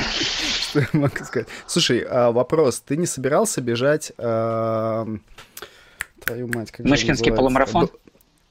[0.60, 1.48] Что я могу сказать?
[1.68, 2.80] Слушай, а вопрос.
[2.80, 4.12] Ты не собирался бежать...
[4.18, 5.08] А,
[6.24, 7.90] твою мать, как Мышкинский полумарафон?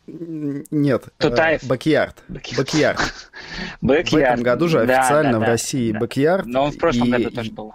[0.07, 1.65] Нет, Тутаев.
[1.65, 2.23] Бакьярд.
[2.29, 3.01] Бакьярд.
[3.81, 6.47] В этом году же официально в России Бакьярд.
[6.47, 7.75] Но он в прошлом году тоже был.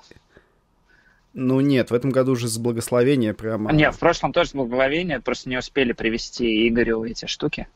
[1.33, 3.71] Ну нет, в этом году уже с благословения прямо.
[3.71, 7.67] Нет, в прошлом тоже с благословения, просто не успели привести Игорю эти штуки.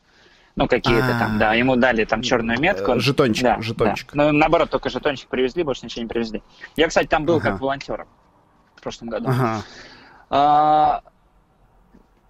[0.56, 1.54] Ну, какие-то там, да.
[1.54, 2.98] Ему дали там черную метку.
[3.00, 4.10] Жетончик, да, жетончик.
[4.12, 4.26] Да.
[4.26, 6.42] Ну, наоборот, только жетончик привезли, больше ничего не привезли.
[6.76, 7.50] Я, кстати, там был ага.
[7.50, 8.06] как волонтером
[8.76, 9.30] в прошлом году.
[9.30, 9.62] Ага.
[10.30, 11.02] А,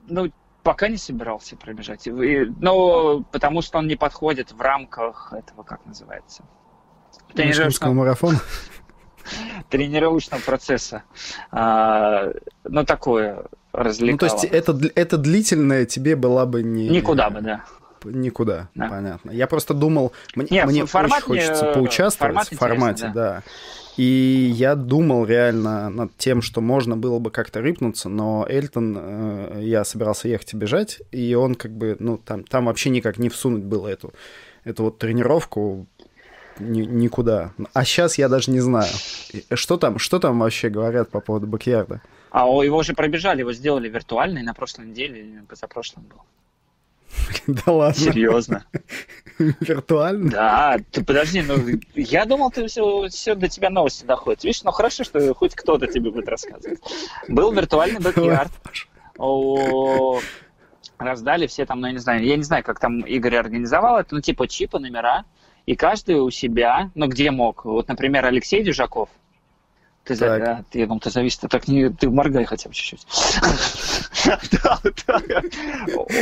[0.09, 0.31] ну,
[0.65, 2.07] пока не собирался пробежать.
[2.07, 6.43] Ну, потому что он не подходит в рамках этого, как называется?
[7.35, 8.41] Тренировочного марафона?
[9.71, 11.05] Тренировочного процесса.
[11.53, 12.33] А,
[12.65, 14.31] ну, такое развлекало.
[14.31, 16.89] Ну, то есть это, это длительное тебе была бы не...
[16.89, 17.65] Никуда бы, да.
[18.05, 18.89] Никуда, да.
[18.89, 19.31] понятно.
[19.31, 23.43] Я просто думал, мне, Нет, мне очень хочется поучаствовать в формате, да.
[23.43, 23.43] да.
[23.97, 29.61] И я думал реально над тем, что можно было бы как-то рыпнуться, но Эльтон, э,
[29.63, 33.29] я собирался ехать и бежать, и он как бы, ну, там, там вообще никак не
[33.29, 34.13] всунуть было эту,
[34.65, 35.87] эту вот тренировку
[36.59, 37.53] ни, никуда.
[37.73, 38.91] А сейчас я даже не знаю.
[39.53, 42.03] Что там, что там вообще говорят по поводу бакьярда?
[42.31, 46.23] А его уже пробежали, его сделали виртуальный на прошлой неделе, позапрошлом был.
[47.47, 47.95] Да ладно.
[48.01, 48.65] Серьезно.
[49.39, 50.31] Виртуально?
[50.31, 51.57] Да, ты подожди, ну
[51.95, 54.45] я думал, ты все, все до тебя новости доходят.
[54.45, 56.81] Видишь, ну хорошо, что хоть кто-то тебе будет рассказывать.
[57.29, 58.01] Был виртуальный
[59.19, 60.23] бэк
[60.99, 64.15] раздали все там, ну я не знаю, я не знаю, как там Игорь организовал это,
[64.15, 65.25] ну типа чипы, номера,
[65.67, 67.65] и каждый у себя, ну где мог.
[67.65, 69.09] Вот, например, Алексей Дюжаков,
[70.05, 72.75] ты, за, да, ты, я думал, ты зависит, ты так не, ты моргай хотя бы
[72.75, 73.07] чуть-чуть.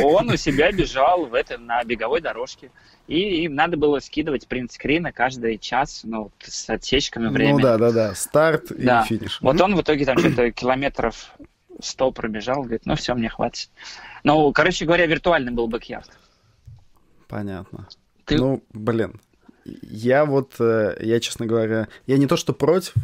[0.02, 2.70] Он у себя бежал в это, на беговой дорожке.
[3.08, 7.54] И им надо было скидывать print screen ы каждый час, ну, с отсечками ну времени.
[7.54, 9.40] Ну да, да, да, старт и финиш.
[9.40, 11.34] Вот он в итоге там что-то километров
[11.80, 13.70] 100 пробежал, говорит, ну все, мне хватит.
[14.22, 16.10] Ну, короче говоря, виртуальный был backyard.
[17.26, 17.88] Понятно.
[18.24, 18.36] Ты...
[18.36, 19.20] Ну, блин,
[19.64, 23.00] я вот, э, я, честно говоря, я не то что против, а,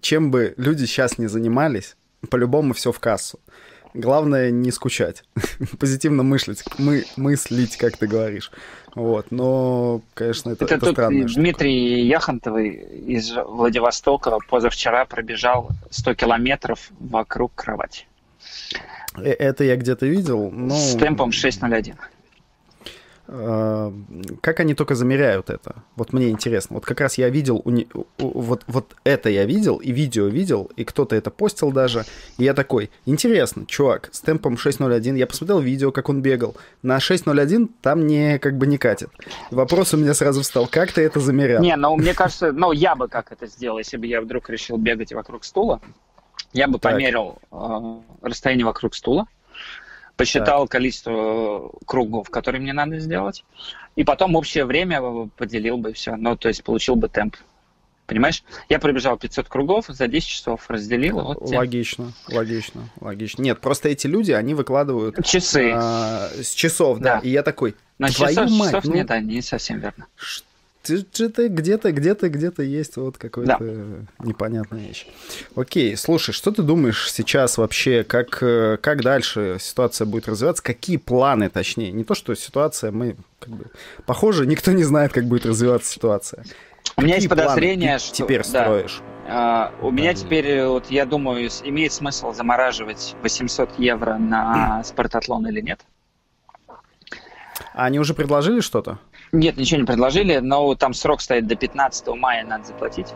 [0.00, 1.96] чем бы люди сейчас не занимались,
[2.30, 3.38] по-любому все в кассу.
[3.94, 5.24] Главное не скучать,
[5.78, 8.50] позитивно мыслить, мы, мыслить, как ты говоришь.
[8.94, 11.26] Вот, но, конечно, это, это, это странно.
[11.26, 12.06] Дмитрий штука.
[12.06, 18.06] Яхонтовый из Владивостока позавчера пробежал 100 километров вокруг кровати.
[19.16, 20.74] Э, это я где-то видел, но...
[20.74, 21.94] С темпом 6.01.
[23.28, 23.92] Э,
[24.40, 25.76] как они только замеряют это?
[25.96, 26.74] Вот мне интересно.
[26.74, 27.62] Вот как раз я видел,
[28.18, 32.04] вот, вот это я видел, и видео видел, и кто-то это постил даже.
[32.38, 36.56] И я такой, интересно, чувак, с темпом 6.01, я посмотрел видео, как он бегал.
[36.82, 39.10] На 6.01 там не, как бы не катит.
[39.50, 41.62] Вопрос у меня сразу встал, как ты это замерял?
[41.62, 44.76] Не, ну мне кажется, ну я бы как это сделал, если бы я вдруг решил
[44.76, 45.80] бегать вокруг стула.
[46.52, 46.92] Я бы так.
[46.92, 49.26] померил э, расстояние вокруг стула
[50.16, 50.72] посчитал так.
[50.72, 53.44] количество кругов, которые мне надо сделать,
[53.94, 55.00] и потом общее время
[55.36, 56.16] поделил бы все.
[56.16, 57.36] Ну, то есть получил бы темп.
[58.06, 58.44] Понимаешь?
[58.68, 61.20] Я пробежал 500 кругов за 10 часов, разделил.
[61.20, 63.42] Вот логично, логично, логично.
[63.42, 65.16] Нет, просто эти люди, они выкладывают...
[65.26, 65.72] Часы.
[65.74, 67.16] А, с часов, да.
[67.16, 67.20] да.
[67.20, 68.94] И я такой, На твою часов, мать, часов ну...
[68.94, 70.06] нет, да, не совсем верно.
[70.86, 74.24] Что-то где-то, где-то, где-то есть вот какая-то да.
[74.24, 75.06] непонятная вещь.
[75.54, 80.62] Окей, слушай, что ты думаешь сейчас вообще, как, э, как дальше ситуация будет развиваться?
[80.62, 81.92] Какие планы, точнее?
[81.92, 83.66] Не то, что ситуация, мы как бы...
[84.06, 86.44] Похоже, никто не знает, как будет развиваться ситуация.
[86.96, 88.14] У меня есть подозрение, что...
[88.14, 88.62] теперь да.
[88.62, 89.02] строишь?
[89.28, 95.60] Uh, у меня теперь, вот я думаю, имеет смысл замораживать 800 евро на спартатлон или
[95.60, 95.80] нет?
[97.74, 98.98] А они уже предложили что-то?
[99.36, 103.08] Нет, ничего не предложили, но там срок стоит до 15 мая, надо заплатить.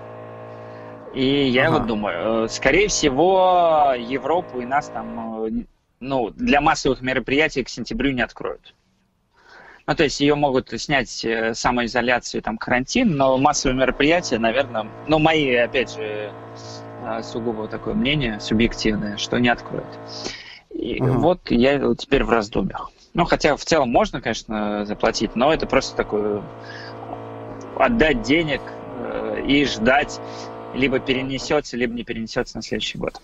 [1.14, 1.78] И я ага.
[1.78, 5.50] вот думаю, э, скорее всего, Европу и нас там, э,
[5.98, 8.74] ну, для массовых мероприятий к сентябрю не откроют.
[9.86, 15.18] Ну, то есть ее могут снять э, самоизоляцию, там, карантин, но массовые мероприятия, наверное, ну,
[15.18, 16.32] мои, опять же,
[17.22, 19.88] сугубо такое мнение, субъективное, что не откроют.
[20.70, 21.12] И ага.
[21.12, 22.90] вот я теперь в раздумьях.
[23.14, 26.42] Ну, хотя в целом можно, конечно, заплатить, но это просто такое
[27.76, 28.60] отдать денег
[28.98, 30.20] э, и ждать,
[30.74, 33.20] либо перенесется, либо не перенесется на следующий год.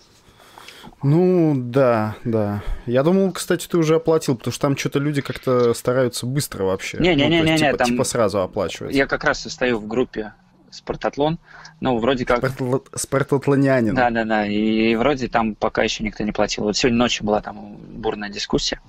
[1.03, 2.63] Ну, да, да.
[2.87, 6.99] Я думал, кстати, ты уже оплатил, потому что там что-то люди как-то стараются быстро вообще.
[6.99, 7.87] Не-не-не, ну, не, типа, там...
[7.87, 8.95] типа сразу оплачивать.
[8.95, 10.33] Я как раз состою в группе
[10.71, 11.39] спортатлон.
[11.81, 12.49] Ну, вроде как...
[12.49, 12.89] Спорт...
[12.95, 13.95] Спортатлонянин.
[13.95, 14.47] Да, да, да.
[14.47, 16.65] И вроде там пока еще никто не платил.
[16.65, 18.81] Вот сегодня ночью была там бурная дискуссия.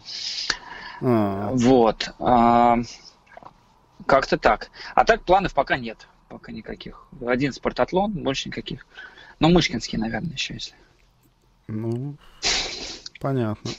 [1.01, 1.51] А.
[1.53, 2.11] Вот.
[2.19, 2.77] А,
[4.05, 4.71] как-то так.
[4.95, 6.07] А так планов пока нет.
[6.29, 7.07] Пока никаких.
[7.25, 8.85] Один спортатлон, больше никаких.
[9.39, 10.73] Ну, Мышкинский, наверное, еще если.
[11.67, 12.15] Ну,
[13.19, 13.71] понятно.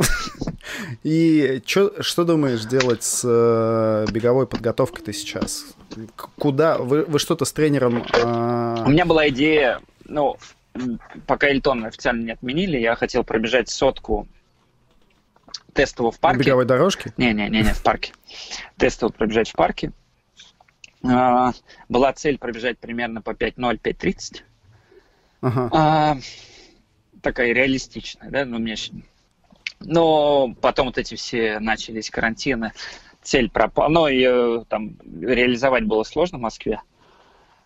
[1.03, 5.65] И чё, что думаешь делать с э, беговой подготовкой ты сейчас?
[6.39, 6.79] Куда?
[6.79, 8.05] Вы, вы что-то с тренером...
[8.13, 8.85] Э...
[8.87, 10.37] У меня была идея, ну,
[11.27, 14.29] пока Эльтон официально не отменили, я хотел пробежать сотку
[15.79, 16.39] тестово в парке.
[16.39, 17.13] На беговой дорожке?
[17.17, 18.13] Не-не-не, в парке.
[18.77, 19.93] Тестово пробежать в парке.
[21.05, 21.53] А,
[21.89, 24.43] была цель пробежать примерно по 5.0, 5.30.
[25.41, 25.71] Ага.
[25.73, 26.19] А,
[27.23, 28.75] такая реалистичная, да, но мне
[29.81, 32.73] но потом вот эти все начались карантины,
[33.23, 36.81] цель пропала, но ее там реализовать было сложно в Москве.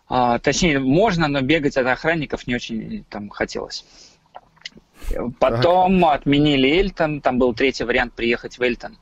[0.07, 3.83] А, точнее, можно, но бегать от охранников не очень там хотелось.
[5.39, 6.15] Потом ага.
[6.15, 8.97] отменили Эльтон, там был третий вариант приехать в Эльтон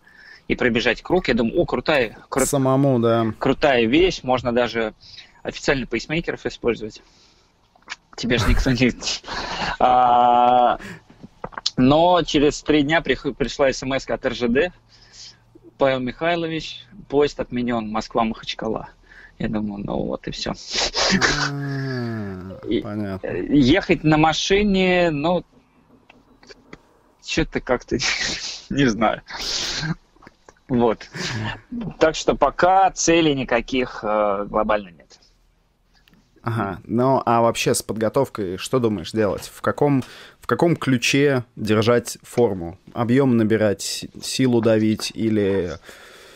[0.48, 1.28] и пробежать круг.
[1.28, 2.46] Я думаю, о, крутая, кру...
[2.46, 3.34] Самому, да.
[3.40, 4.94] крутая вещь, можно даже
[5.44, 7.02] официально пейсмейкеров использовать.
[8.16, 8.92] Тебе же никто не...
[9.80, 10.78] А,
[11.78, 14.74] но через три дня пришла смс от РЖД.
[15.78, 18.90] Павел Михайлович, поезд отменен, Москва-Махачкала.
[19.40, 20.54] Я думаю, ну вот и все.
[21.52, 23.28] А, понятно.
[23.28, 25.44] Ехать на машине, ну,
[27.26, 27.98] что-то как-то,
[28.70, 29.22] не знаю.
[30.68, 31.10] Вот.
[32.00, 35.20] Так что пока целей никаких э, глобально нет.
[36.44, 36.80] Ага.
[36.86, 39.52] Ну, а вообще с подготовкой что думаешь делать?
[39.54, 40.04] В каком,
[40.40, 42.78] в каком ключе держать форму?
[42.94, 45.74] Объем набирать, силу давить или...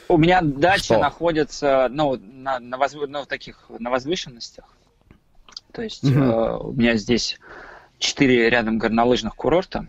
[0.07, 0.99] У меня дача что?
[0.99, 2.97] находится ну, на, на, возв...
[3.07, 4.65] ну, таких, на возвышенностях.
[5.71, 6.19] То есть угу.
[6.19, 7.39] э, у меня здесь
[7.97, 9.87] четыре рядом горнолыжных курорта.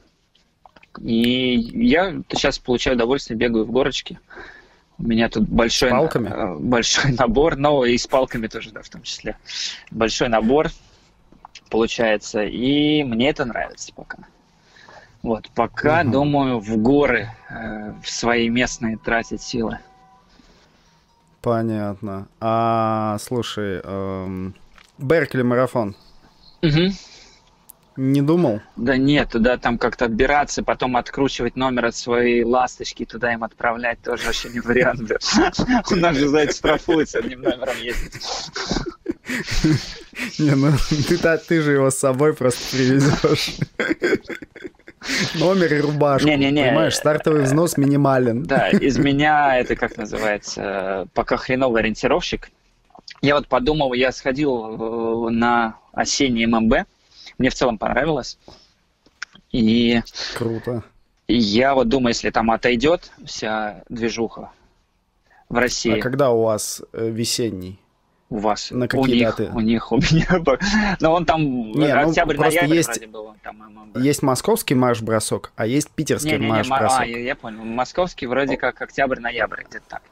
[0.98, 4.18] И я сейчас получаю удовольствие, бегаю в горочке.
[4.98, 6.28] У меня тут большой, палками?
[6.28, 9.36] Э, большой набор, но и с палками тоже, да, в том числе.
[9.90, 10.70] Большой набор
[11.70, 14.18] получается, и мне это нравится пока.
[15.22, 16.12] Вот, пока, угу.
[16.12, 19.78] думаю, в горы, э, в свои местные тратить силы.
[21.42, 22.28] Понятно.
[22.40, 24.54] А, слушай, эм,
[24.98, 25.94] Беркли марафон.
[26.62, 26.92] Угу.
[27.96, 28.60] Не думал?
[28.76, 34.02] Да нет, туда там как-то отбираться, потом откручивать номер от своей ласточки, туда им отправлять
[34.02, 35.10] тоже вообще не вариант.
[35.90, 38.22] У нас же за это штрафуется одним номером ездить.
[40.38, 40.72] Не, ну
[41.08, 43.56] ты, ты же его с собой просто привезешь.
[45.34, 46.28] Номер и рубашку.
[46.28, 46.64] Не, не, не.
[46.64, 48.42] Понимаешь, стартовый взнос минимален.
[48.42, 52.50] Да, из меня это как называется, пока хреновый ориентировщик.
[53.22, 56.86] Я вот подумал, я сходил на осенний ММБ,
[57.38, 58.38] мне в целом понравилось.
[59.52, 60.02] И
[60.36, 60.82] Круто.
[61.28, 64.52] Я вот думаю, если там отойдет вся движуха
[65.48, 65.98] в России.
[65.98, 67.80] А когда у вас э, весенний?
[68.28, 68.70] У вас?
[68.70, 69.44] На какие у даты?
[69.44, 70.96] Них, у них, у меня.
[71.00, 73.34] Но он там не, ну, октябрь, ноябрь есть, был.
[73.42, 77.00] Там есть московский марш-бросок, а есть питерский марш-бросок.
[77.00, 77.64] А, я, я понял.
[77.64, 80.02] Московский вроде как октябрь-ноябрь, где-то так.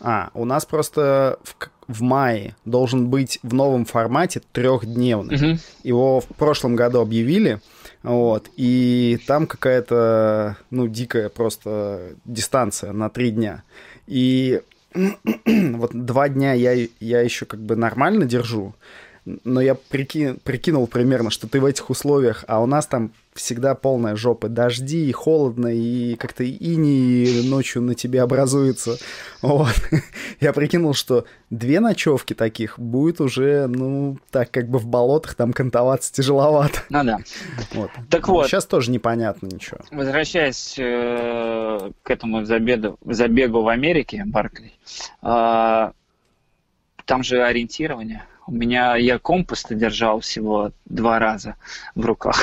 [0.00, 1.56] А, у нас просто в,
[1.88, 5.36] в мае должен быть в новом формате трехдневный.
[5.36, 5.60] Угу.
[5.82, 7.60] Его в прошлом году объявили,
[8.02, 13.62] вот, и там какая-то, ну, дикая просто дистанция на три дня.
[14.06, 14.60] И
[14.94, 18.74] вот два дня я, я еще как бы нормально держу,
[19.24, 23.74] но я прики, прикинул примерно, что ты в этих условиях, а у нас там всегда
[23.74, 28.96] полная жопа, дожди, и холодно, и как-то ини ночью на тебе образуется.
[29.40, 29.74] Вот.
[30.40, 35.52] Я прикинул, что две ночевки таких будет уже, ну, так как бы в болотах там
[35.52, 36.80] кантоваться тяжеловато.
[36.90, 37.18] Ну да.
[37.72, 37.90] Вот.
[38.10, 38.46] Так вот.
[38.46, 39.78] Сейчас тоже непонятно ничего.
[39.90, 44.72] Возвращаясь э, к этому забегу, забегу в Америке, Баркли,
[45.22, 45.92] э,
[47.04, 51.56] там же ориентирование у меня я компас держал всего два раза
[51.94, 52.36] в руках.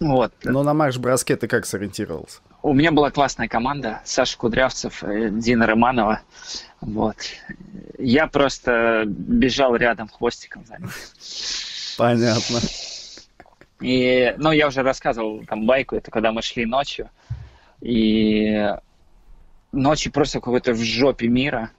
[0.00, 0.32] Вот.
[0.42, 2.40] Но на марш-броске ты как сориентировался?
[2.62, 4.00] У меня была классная команда.
[4.04, 6.22] Саша Кудрявцев, э, Дина Романова.
[6.80, 7.16] Вот.
[7.98, 10.90] Я просто бежал рядом хвостиком за ним.
[11.98, 12.60] Понятно.
[13.80, 17.10] И, ну, я уже рассказывал там байку, это когда мы шли ночью.
[17.80, 18.74] И
[19.72, 21.70] ночью просто какой-то в жопе мира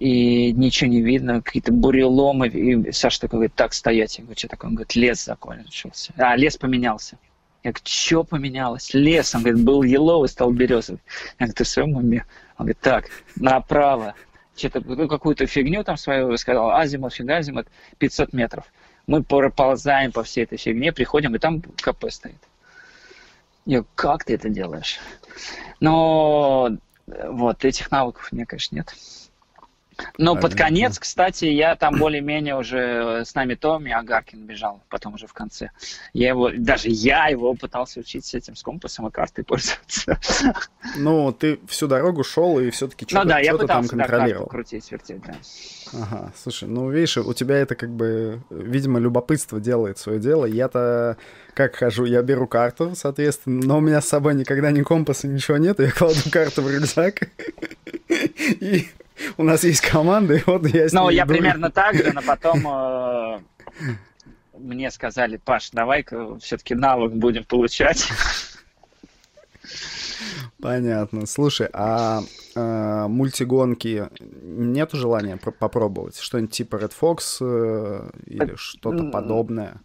[0.00, 4.16] и ничего не видно, какие-то буреломы, и Саша такой говорит, так, стоять.
[4.16, 4.70] Я говорю, что такое?
[4.70, 6.14] Он говорит, лес закончился.
[6.16, 7.18] А, лес поменялся.
[7.62, 8.94] Я говорю, что поменялось?
[8.94, 9.34] Лес.
[9.34, 11.02] Он говорит, был еловый, стал березовый.
[11.38, 12.24] Я говорю, ты в своем уме?
[12.56, 14.14] Он говорит, так, направо.
[14.56, 18.64] что-то ну, какую-то фигню там свою сказал, азимут, фига азимут, 500 метров.
[19.06, 22.40] Мы проползаем по всей этой фигне, приходим, и там КП стоит.
[23.66, 24.98] Я, как ты это делаешь?
[25.78, 26.70] Но
[27.06, 28.94] вот этих навыков мне, конечно, нет.
[30.18, 35.26] Но под конец, кстати, я там более-менее уже с нами Томми Агаркин бежал, потом уже
[35.26, 35.70] в конце.
[36.12, 40.18] Я его, даже я его пытался учить с этим, с компасом и картой пользоваться.
[40.96, 44.46] Ну, ты всю дорогу шел и все-таки что-то, ну, да, что там контролировал.
[44.46, 45.34] Да, крутить, вертеть, да.
[45.92, 50.44] Ага, слушай, ну, видишь, у тебя это как бы, видимо, любопытство делает свое дело.
[50.44, 51.16] Я-то
[51.54, 55.56] как хожу, я беру карту, соответственно, но у меня с собой никогда ни компаса, ничего
[55.56, 57.28] нет, я кладу карту в рюкзак
[58.08, 58.88] и
[59.36, 61.32] у нас есть команда, и вот я с Ну, я иду.
[61.32, 63.40] примерно так же, но потом э,
[64.58, 68.08] мне сказали, Паш, давай-ка все-таки навык будем получать.
[70.60, 71.26] Понятно.
[71.26, 72.20] Слушай, а
[72.54, 74.08] э, мультигонки
[74.42, 76.18] нету желания попробовать?
[76.18, 79.80] Что-нибудь типа Red Fox э, или что-то подобное?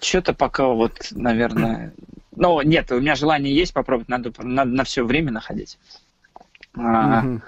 [0.00, 1.92] Что-то пока вот, наверное...
[2.36, 5.78] Ну, нет, у меня желание есть попробовать, надо, надо на все время находить.
[6.76, 7.42] А, угу.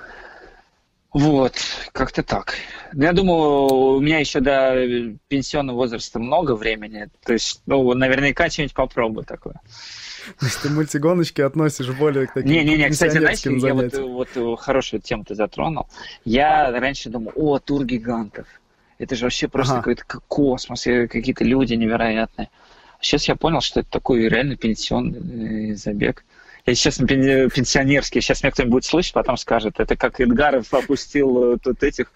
[1.17, 1.55] Вот,
[1.93, 2.57] как-то так.
[2.93, 7.09] Я думаю, у меня еще до пенсионного возраста много времени.
[7.25, 9.55] То есть, ну, наверняка что-нибудь попробую такое.
[10.39, 13.97] То есть ты мультигоночки относишь более к таким Не-не-не, кстати, знаешь, я вот,
[14.35, 15.87] вот хорошую тему ты затронул.
[16.27, 18.47] Я раньше думал, о, тур гигантов.
[18.99, 19.85] Это же вообще просто ага.
[19.85, 22.51] какой-то космос, какие-то люди невероятные.
[23.01, 26.27] Сейчас я понял, что это такой реально пенсионный э, забег.
[26.67, 31.85] Я сейчас пенсионерский, сейчас меня кто-нибудь слышит, потом скажет, это как Эдгаров опустил э, тут
[31.85, 32.11] этих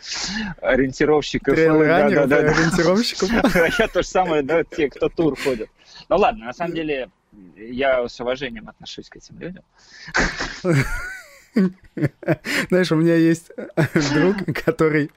[0.61, 1.55] ориентировщиков.
[1.55, 3.30] да, да, да, ориентировщиков.
[3.78, 5.70] Я то же самое, да, те, кто тур ходят.
[6.09, 7.11] Ну ладно, на самом деле
[7.57, 9.62] я с уважением отношусь к этим людям.
[12.70, 13.51] Знаешь, у меня есть
[14.12, 15.11] друг, который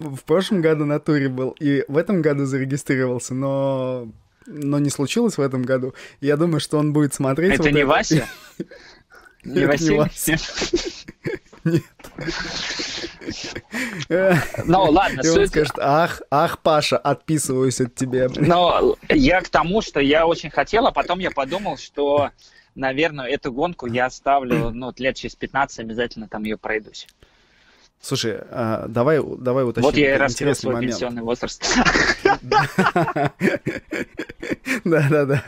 [0.00, 4.08] в прошлом году на туре был и в этом году зарегистрировался, но
[4.46, 5.94] но не случилось в этом году.
[6.20, 7.54] Я думаю, что он будет смотреть.
[7.54, 7.88] Это вот не это.
[7.88, 8.28] Вася?
[9.44, 10.08] Не Василий?
[11.64, 11.82] Нет.
[14.64, 15.20] Ну, ладно.
[15.22, 18.28] И он скажет, ах, ах, Паша, отписываюсь от тебя.
[18.36, 22.30] Но я к тому, что я очень хотел, а потом я подумал, что,
[22.74, 27.06] наверное, эту гонку я оставлю, ну, лет через 15 обязательно там ее пройдусь.
[28.02, 29.84] Слушай, а, давай, давай уточним.
[29.84, 30.92] Вот я и раскрыл свой момент.
[30.92, 31.64] пенсионный возраст.
[34.84, 35.44] Да-да-да.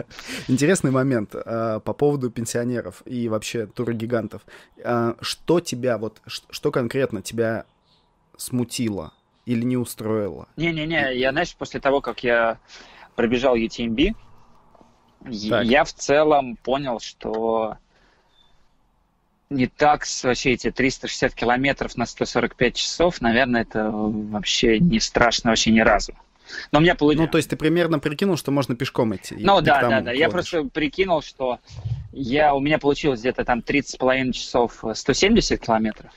[0.46, 4.42] Интересный момент а, по поводу пенсионеров и вообще тургигантов.
[4.84, 7.64] А, что тебя, вот, что конкретно тебя
[8.36, 9.12] смутило
[9.46, 10.46] или не устроило?
[10.56, 12.60] Не-не-не, я, знаешь, после того, как я
[13.16, 14.14] пробежал UTMB,
[15.24, 17.78] я в целом понял, что
[19.50, 25.70] не так вообще эти 360 километров на 145 часов, наверное, это вообще не страшно вообще
[25.70, 26.14] ни разу.
[26.72, 27.26] Но у меня получилось...
[27.26, 29.36] Ну, то есть ты примерно прикинул, что можно пешком идти?
[29.38, 30.12] Ну, да, да, да.
[30.12, 31.58] Я просто прикинул, что
[32.12, 36.12] я, у меня получилось где-то там 30,5 часов 170 километров.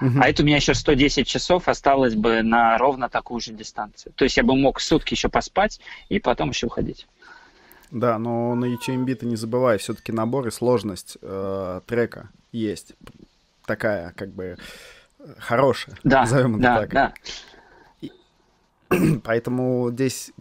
[0.00, 0.20] Угу.
[0.20, 4.12] А это у меня еще 110 часов осталось бы на ровно такую же дистанцию.
[4.14, 7.06] То есть я бы мог сутки еще поспать и потом еще уходить.
[7.94, 12.94] Да, но на UTMB ты не забывай, все-таки набор и сложность э, трека есть.
[13.66, 14.58] Такая, как бы,
[15.38, 15.96] хорошая.
[16.02, 16.90] Да, назовем да, так.
[16.90, 17.14] да.
[18.00, 18.10] И,
[19.22, 20.32] поэтому здесь,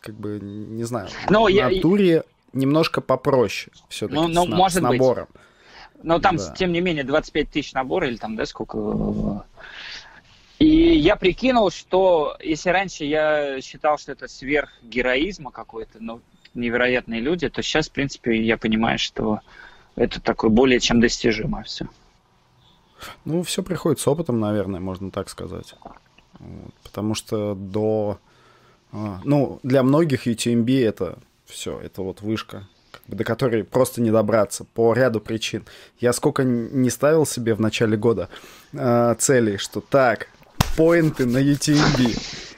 [0.00, 1.80] как бы, не знаю, но на я...
[1.80, 5.28] туре немножко попроще все-таки ну, ну, с, может с набором.
[5.32, 5.42] Быть.
[6.02, 6.54] Но там, да.
[6.54, 9.46] тем не менее, 25 тысяч набора или там, да, сколько...
[10.58, 16.20] И я прикинул, что если раньше я считал, что это сверх героизма какой-то, ну,
[16.54, 19.40] невероятные люди, то сейчас, в принципе, я понимаю, что
[19.96, 21.86] это такое более чем достижимое все.
[23.24, 25.74] Ну, все приходит с опытом, наверное, можно так сказать.
[26.38, 28.18] Вот, потому что до...
[28.92, 34.00] А, ну, для многих UTMB это все, это вот вышка, как бы, до которой просто
[34.00, 35.64] не добраться по ряду причин.
[35.98, 38.28] Я сколько не ставил себе в начале года
[38.72, 40.28] э, целей, что так,
[40.76, 42.49] поинты на UTMB,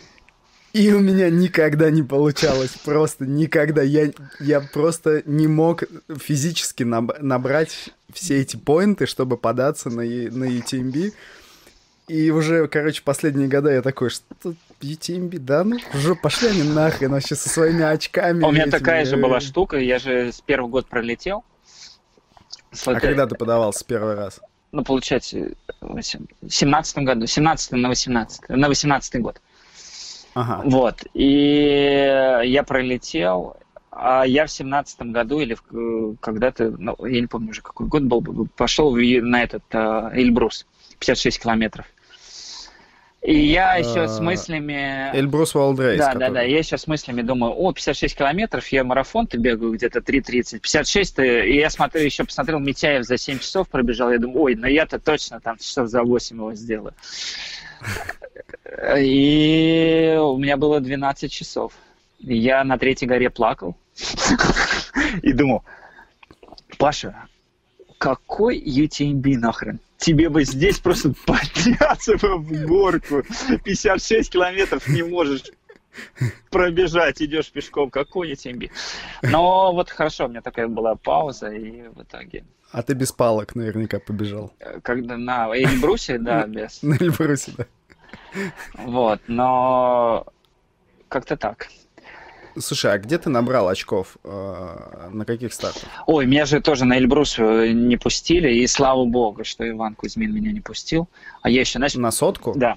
[0.72, 3.82] и у меня никогда не получалось, просто никогда.
[3.82, 4.10] Я,
[4.40, 5.84] я просто не мог
[6.18, 11.12] физически наб- набрать все эти поинты, чтобы податься на, на UTMB.
[12.08, 14.24] И уже, короче, последние года я такой, что
[14.80, 18.42] UTMB, да, ну, уже пошли они нахрен вообще со своими очками.
[18.42, 18.70] У меня этими.
[18.70, 21.44] такая же была штука, я же с первого года пролетел.
[22.86, 24.40] А когда ты подавался первый раз?
[24.72, 25.50] Ну, получается,
[25.82, 26.02] в
[26.48, 29.40] 17 году, 17 на 18, на 18 год.
[30.34, 30.62] Ага.
[30.64, 31.04] Вот.
[31.14, 33.56] И я пролетел,
[33.90, 35.56] а я в семнадцатом году или
[36.20, 40.66] когда-то, ну, я не помню уже какой год был, пошел на этот э, Эльбрус,
[40.98, 41.86] 56 километров.
[43.22, 45.16] И я еще с мыслями...
[45.16, 45.96] Эльбрус Валдрейс.
[45.96, 46.42] Да, да, да.
[46.42, 50.58] Я еще с мыслями думаю, о, 56 километров, я марафон-то бегаю где-то 3.30.
[50.58, 54.10] 56 и я смотрю, еще посмотрел, Митяев за 7 часов пробежал.
[54.10, 56.94] Я думаю, ой, ну я-то точно там часов за 8 его сделаю.
[58.98, 61.72] И у меня было 12 часов.
[62.18, 63.76] Я на третьей горе плакал
[65.22, 65.64] и думал,
[66.78, 67.26] Паша,
[67.98, 69.80] какой UTMB нахрен?
[69.98, 73.22] Тебе бы здесь просто подняться в горку.
[73.64, 75.44] 56 километров не можешь
[76.50, 77.90] пробежать, идешь пешком.
[77.90, 78.70] Какой UTMB?
[79.22, 82.44] Но вот хорошо, у меня такая была пауза, и в итоге...
[82.72, 84.52] А ты без палок наверняка побежал.
[84.82, 86.82] Когда на Эльбрусе, да, без.
[86.82, 87.66] На Эльбрусе, да.
[88.74, 90.26] Вот, но
[91.08, 91.68] как-то так.
[92.58, 94.16] Слушай, а где ты набрал очков?
[94.24, 95.84] Э, на каких стартах?
[96.06, 100.52] Ой, меня же тоже на Эльбрус не пустили, и слава богу, что Иван Кузьмин меня
[100.52, 101.08] не пустил.
[101.42, 101.94] А я еще, знаешь...
[101.94, 102.52] На сотку?
[102.56, 102.76] Да.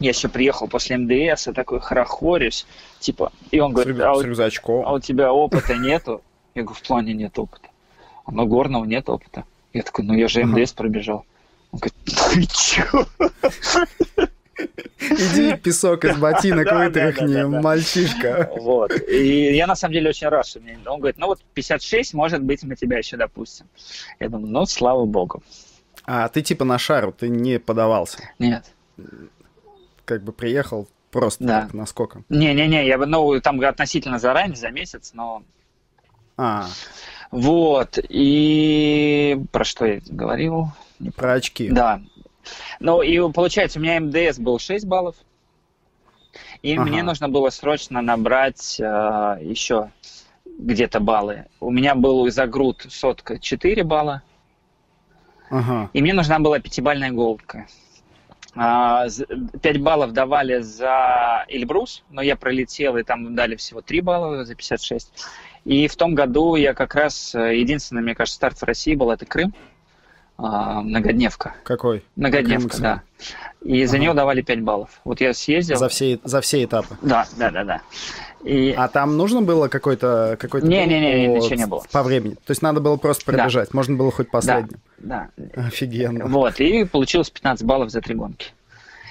[0.00, 2.66] Я еще приехал после МДС, и такой хорохорюсь,
[3.00, 6.22] типа, и он говорит, а, у, а у тебя опыта нету?
[6.54, 7.69] Я говорю, в плане нет опыта.
[8.30, 9.44] А ну, горного нет опыта.
[9.72, 11.24] Я такой, ну я же МДС пробежал.
[11.72, 13.06] Он говорит, ты чё?
[15.00, 18.50] Иди песок из ботинок вытряхни, мальчишка.
[18.56, 18.92] Вот.
[19.08, 20.78] И я на самом деле очень рад, что мне...
[20.86, 23.66] Он говорит, ну вот 56, может быть, мы тебя еще допустим.
[24.20, 25.42] Я думаю, ну, слава богу.
[26.04, 28.18] А ты типа на шару, ты не подавался?
[28.38, 28.64] Нет.
[30.04, 31.62] Как бы приехал просто Да.
[31.62, 32.22] так, насколько?
[32.28, 35.42] Не-не-не, я бы, ну, там относительно заранее, за месяц, но...
[36.36, 36.68] А,
[37.30, 40.68] Вот, и про что я говорил?
[41.16, 41.70] про очки.
[41.70, 42.02] Да.
[42.80, 45.14] Ну, и получается, у меня МДС был 6 баллов,
[46.62, 46.82] и Ага.
[46.84, 48.84] мне нужно было срочно набрать э,
[49.42, 49.90] еще
[50.58, 51.46] где-то баллы.
[51.60, 54.22] У меня был за груд сотка 4 балла,
[55.50, 55.88] Ага.
[55.92, 57.66] и мне нужна была пятибальная голка.
[58.54, 64.54] 5 баллов давали за Эльбрус, но я пролетел, и там дали всего 3 балла за
[64.56, 65.12] 56.
[65.64, 69.10] И в том году я как раз, э, единственный, мне кажется, старт в России был,
[69.10, 69.54] это Крым,
[70.38, 71.54] а, многодневка.
[71.64, 72.02] Какой?
[72.16, 73.02] Многодневка, Крым да.
[73.62, 74.02] И за Ага.
[74.02, 74.88] нее давали 5 баллов.
[75.04, 75.76] Вот я съездил.
[75.76, 76.96] За все, за все этапы.
[77.02, 77.82] Да, да, да, да.
[78.42, 78.72] И...
[78.74, 81.84] А там нужно было какой-то какой Не-не-не, ничего не было.
[81.92, 82.36] По времени.
[82.36, 83.32] То есть надо было просто Да.
[83.32, 83.74] пробежать.
[83.74, 84.78] Можно было хоть последним.
[84.96, 86.24] Да, Офигенно.
[86.26, 88.52] Вот, и получилось 15 баллов за три гонки.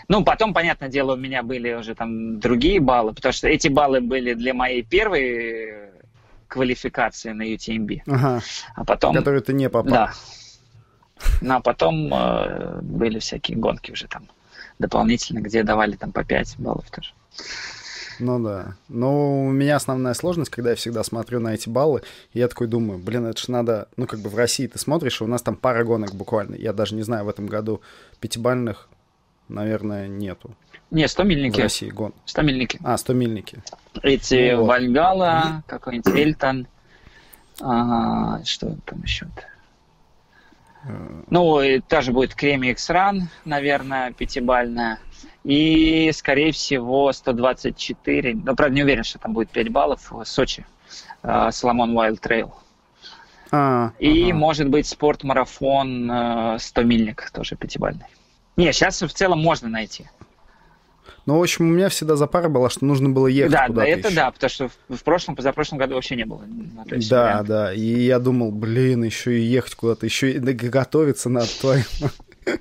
[0.07, 4.01] Ну, потом, понятное дело, у меня были уже там другие баллы, потому что эти баллы
[4.01, 5.91] были для моей первой
[6.49, 8.01] квалификации на UTMB.
[8.07, 8.41] Ага.
[8.75, 9.15] А потом...
[9.15, 9.91] Который ты не попал.
[9.91, 10.13] Да.
[11.41, 14.27] Ну, а потом э, были всякие гонки уже там
[14.79, 17.11] дополнительно, где давали там по 5 баллов тоже.
[18.19, 18.75] Ну да.
[18.89, 22.01] Но у меня основная сложность, когда я всегда смотрю на эти баллы,
[22.33, 25.21] и я такой думаю, блин, это же надо, ну как бы в России ты смотришь,
[25.21, 26.55] и у нас там пара гонок буквально.
[26.55, 27.81] Я даже не знаю, в этом году
[28.19, 28.89] пятибальных,
[29.49, 30.51] наверное, нету
[30.91, 31.61] Не, 100 в мильники.
[31.61, 32.13] России гон.
[32.25, 32.79] 100 мильники.
[32.83, 33.61] А, 100 мильники.
[34.01, 34.67] Эти Ну вот.
[34.67, 36.67] Вальгала, какой-нибудь Эльтон.
[37.61, 39.43] А, что там еще-то?
[40.85, 44.99] Э, Ну, и та же будет Креми X-Run, наверное, пятибальная.
[45.43, 48.35] И, скорее всего, 124.
[48.35, 50.11] Ну, правда, не уверен, что там будет 5 баллов.
[50.11, 50.65] в Сочи.
[51.21, 52.51] А, Соломон Wild Trail.
[53.51, 54.37] А, И, ага.
[54.37, 58.05] может быть, спорт-марафон э, 100-мильник, тоже пятибальный.
[58.59, 60.07] Не, сейчас в целом можно найти.
[61.25, 63.87] Ну, в общем, у меня всегда запара была, что нужно было ехать да, да, куда-то
[63.89, 64.15] это ещё.
[64.15, 66.41] да, потому что в- прошлом, позапрошлом году вообще не было.
[66.47, 67.43] Ну, Да, варианта.
[67.47, 67.73] да.
[67.73, 71.83] И я думал, блин, еще и ехать куда-то, еще и готовиться надо твою.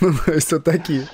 [0.00, 1.06] Ну, то есть вот такие.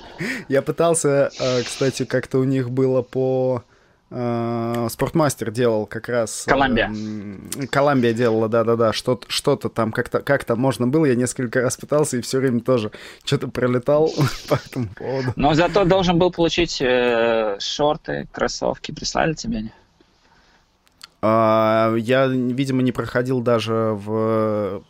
[0.49, 3.63] Я пытался, э, кстати, как-то у них было по...
[4.11, 6.45] э, Спортмастер делал как раз...
[6.47, 6.87] э, Коламбия.
[6.87, 8.93] м, Коламбия делала, да-да-да.
[8.93, 11.05] Что-то что-то там как-то как можно было.
[11.05, 12.91] Я несколько раз пытался и все время тоже
[13.23, 14.11] что-то пролетал
[14.49, 15.33] по этому поводу.
[15.35, 18.91] Но зато должен был получить э, шорты, кроссовки.
[18.91, 19.71] Прислали тебе они?
[21.21, 24.83] А, Я, видимо, не проходил даже в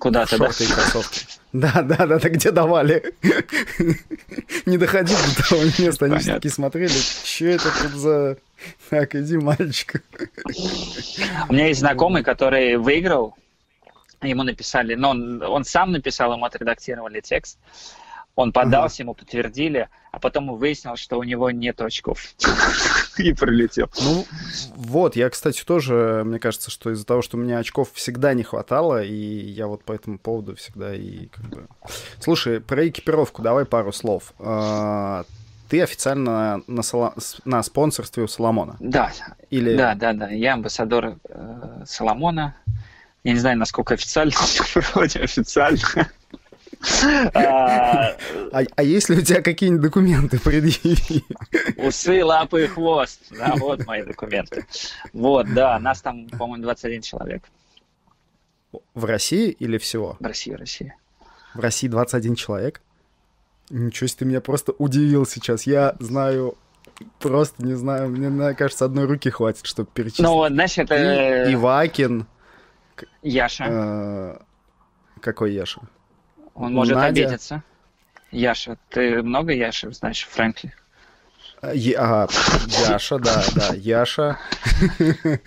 [0.00, 0.46] Куда-то, да?
[0.46, 1.26] шорты и кроссовки.
[1.52, 3.12] Да, да, да, да, где давали.
[4.66, 8.36] Не доходил до того места, они все такие смотрели, что это тут за...
[8.88, 10.02] Так, иди, мальчик.
[11.48, 13.36] У меня есть знакомый, который выиграл.
[14.22, 17.58] Ему написали, но он, он сам написал, ему отредактировали текст.
[18.40, 22.24] Он подался, ему подтвердили, а потом выяснил, что у него нет очков.
[23.18, 23.90] И пролетел.
[24.00, 24.24] Ну,
[24.76, 28.42] вот, я, кстати, тоже, мне кажется, что из-за того, что у меня очков всегда не
[28.42, 31.66] хватало, и я вот по этому поводу всегда и как бы...
[32.18, 34.32] Слушай, про экипировку давай пару слов.
[34.38, 35.24] А,
[35.68, 37.14] Ты официально на, Соло-
[37.44, 38.76] на спонсорстве у Соломона?
[38.80, 39.12] Да,
[39.50, 39.76] Или...
[39.76, 40.30] да, да, да.
[40.30, 42.56] Я амбассадор э, Соломона.
[43.22, 44.32] Я не знаю, насколько официально,
[44.94, 46.08] вроде официально.
[47.34, 48.16] А,
[48.52, 51.24] а, а есть ли у тебя какие-нибудь документы предъяви?
[51.76, 53.20] Усы, лапы и хвост.
[53.30, 54.64] Да, вот мои документы.
[55.12, 57.42] Вот, да, нас там, по-моему, 21 человек.
[58.94, 60.16] В России или всего?
[60.20, 60.94] В России, в России.
[61.54, 62.80] В России 21 человек?
[63.68, 65.64] Ничего себе, ты меня просто удивил сейчас.
[65.66, 66.56] Я знаю
[67.18, 70.26] просто не знаю, мне кажется, одной руки хватит, чтобы перечислить.
[70.26, 71.48] Ну, знаешь, это...
[71.48, 72.26] И, Ивакин.
[73.22, 73.64] Яша.
[73.68, 74.38] Э,
[75.20, 75.80] какой Яша?
[76.60, 77.24] Он может Надя.
[77.24, 77.62] обидеться.
[78.30, 78.76] Яша.
[78.90, 80.74] Ты много Яши знаешь, Фрэнкли?
[81.62, 82.28] Ага,
[82.88, 84.38] Яша, да, да, Яша.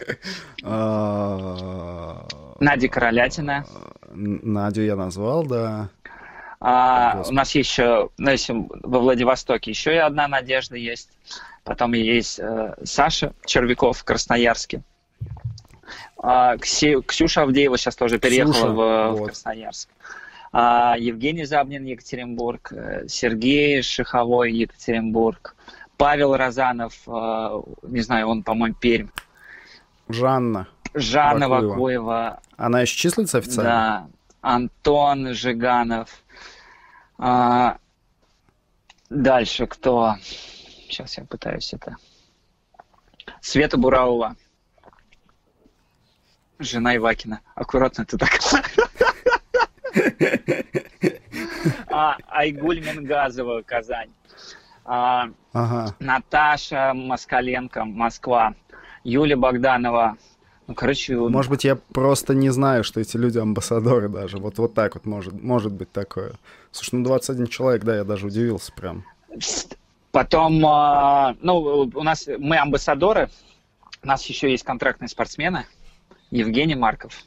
[0.66, 2.26] А,
[2.62, 3.66] Надя Королятина.
[4.14, 5.90] Надю я назвал, да.
[6.62, 11.10] А, у нас еще, знаете, во Владивостоке еще и одна надежда есть.
[11.66, 14.82] Потом есть э, Саша Червяков в Красноярске.
[16.18, 19.20] А, Кси, Ксюша Авдеева сейчас тоже переехала Ксюша, в, вот.
[19.20, 19.90] в Красноярск.
[20.56, 22.72] А, Евгений Забнин, Екатеринбург.
[22.72, 25.56] Э, Сергей Шиховой, Екатеринбург.
[25.98, 29.08] Павел Розанов, э, не знаю, он, по-моему, Пермь.
[30.10, 30.68] Жанна.
[30.94, 31.72] Жанна Вакуева.
[31.72, 32.42] Вакуева.
[32.56, 33.72] Она еще числится официально?
[33.72, 34.08] Да.
[34.42, 36.24] Антон Жиганов.
[37.18, 37.78] А,
[39.10, 40.18] дальше кто?
[40.22, 41.98] Сейчас я пытаюсь это.
[43.42, 44.36] Света Бураова.
[46.60, 47.42] Жена Ивакина.
[47.56, 48.40] Аккуратно ты так.
[51.90, 54.10] а, Айгуль Мингазова, Казань.
[54.86, 55.96] А, ага.
[56.00, 58.54] Наташа Москаленко, Москва.
[59.04, 60.18] Юлия Богданова,
[60.68, 61.16] ну, короче...
[61.18, 64.38] Может быть, я просто не знаю, что эти люди амбассадоры даже.
[64.38, 66.34] Вот, вот так вот может, может быть такое.
[66.72, 69.04] Слушай, ну 21 человек, да, я даже удивился прям.
[70.12, 71.58] Потом, а, ну,
[71.94, 73.30] у нас, мы амбассадоры,
[74.04, 75.66] у нас еще есть контрактные спортсмены.
[76.32, 77.24] Евгений Марков.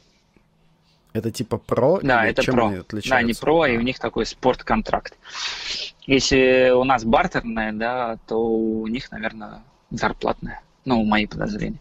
[1.17, 1.99] Это типа про?
[2.01, 2.67] Да, это чем про.
[2.67, 5.17] Они да, не про, и у них такой спортконтракт.
[6.05, 10.61] Если у нас бартерная, да, то у них, наверное, зарплатная.
[10.85, 11.79] Ну, мои подозрения.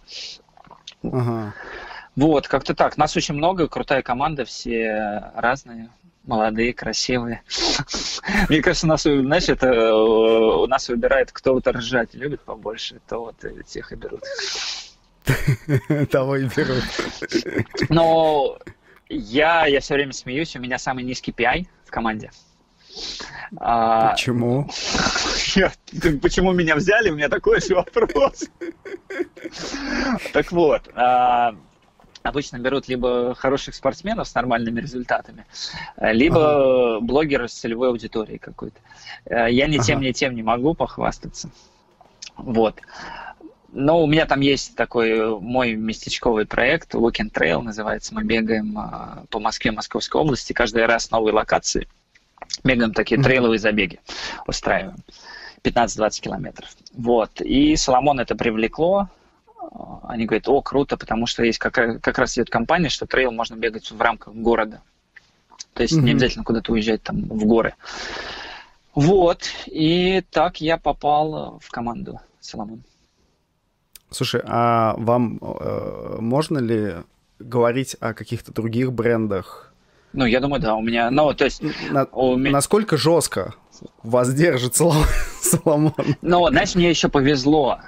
[1.03, 1.55] Ага.
[2.17, 2.97] Вот, как-то так.
[2.97, 5.91] Нас очень много, крутая команда, все разные,
[6.25, 7.43] молодые, красивые.
[8.49, 13.19] Мне кажется, нас, знаешь, это э, у нас выбирает, кто вот ржать любит побольше, то
[13.19, 14.23] вот тех и берут.
[16.11, 16.85] Того и берут.
[17.91, 18.59] Но
[19.09, 22.31] я, я все время смеюсь, у меня самый низкий PI в команде.
[23.59, 24.69] А, почему?
[25.55, 25.73] Я,
[26.21, 27.11] почему меня взяли?
[27.11, 28.45] У меня такой же вопрос.
[30.33, 31.55] Так вот, а,
[32.23, 35.47] обычно берут либо хороших спортсменов с нормальными результатами,
[35.97, 37.01] либо ага.
[37.01, 38.79] блогеры с целевой аудиторией какой-то.
[39.27, 41.51] Э, я ни тем, ни тем не могу похвастаться.
[42.37, 42.81] Вот.
[43.79, 48.15] Но у меня там есть такой мой местечковый проект, Walk and Trail называется.
[48.15, 51.87] Мы бегаем а, по Москве, Московской области, каждый раз новые локации.
[52.65, 54.01] Бегаем такие трейловые забеги,
[54.47, 54.97] устраиваем.
[55.63, 56.71] 15-20 километров.
[56.95, 57.43] Вот.
[57.43, 59.11] И Соломон это привлекло.
[60.05, 63.57] Они говорят, о, круто, потому что есть как, как раз идет компания, что трейл можно
[63.57, 64.81] бегать в рамках города.
[65.75, 66.03] То есть mm-hmm.
[66.03, 67.75] не обязательно куда-то уезжать там в горы.
[68.95, 69.43] Вот.
[69.67, 72.83] И так я попал в команду Соломон.
[74.11, 76.97] Слушай, а вам э, можно ли
[77.39, 79.73] говорить о каких-то других брендах?
[80.13, 81.63] Ну, я думаю, да, у меня, ну, то есть...
[81.91, 82.53] На, у меня...
[82.53, 83.55] Насколько жестко
[84.03, 84.75] вас держит
[85.41, 85.95] Соломон?
[86.23, 87.81] Ну, знаешь, мне еще повезло.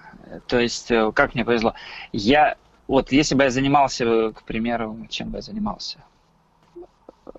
[0.46, 1.74] То есть, э, как мне повезло?
[2.12, 2.56] Я,
[2.86, 5.98] вот если бы я занимался, к примеру, чем бы я занимался?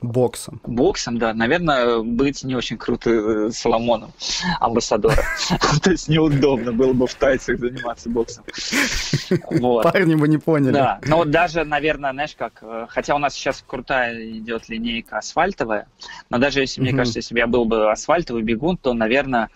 [0.02, 0.62] Боксом.
[0.66, 1.34] Боксом, да.
[1.34, 4.12] Наверное, быть не очень круто э, Соломоном,
[4.60, 5.24] амбассадором.
[5.84, 8.44] То есть неудобно было бы в тайцах заниматься боксом.
[9.84, 10.74] Парни бы не поняли.
[10.74, 15.18] Да, но вот даже, наверное, знаешь как, э, хотя у нас сейчас крутая идет линейка
[15.18, 15.88] асфальтовая,
[16.30, 19.50] но даже если, мне кажется, если бы я был бы асфальтовый бегун, то, наверное,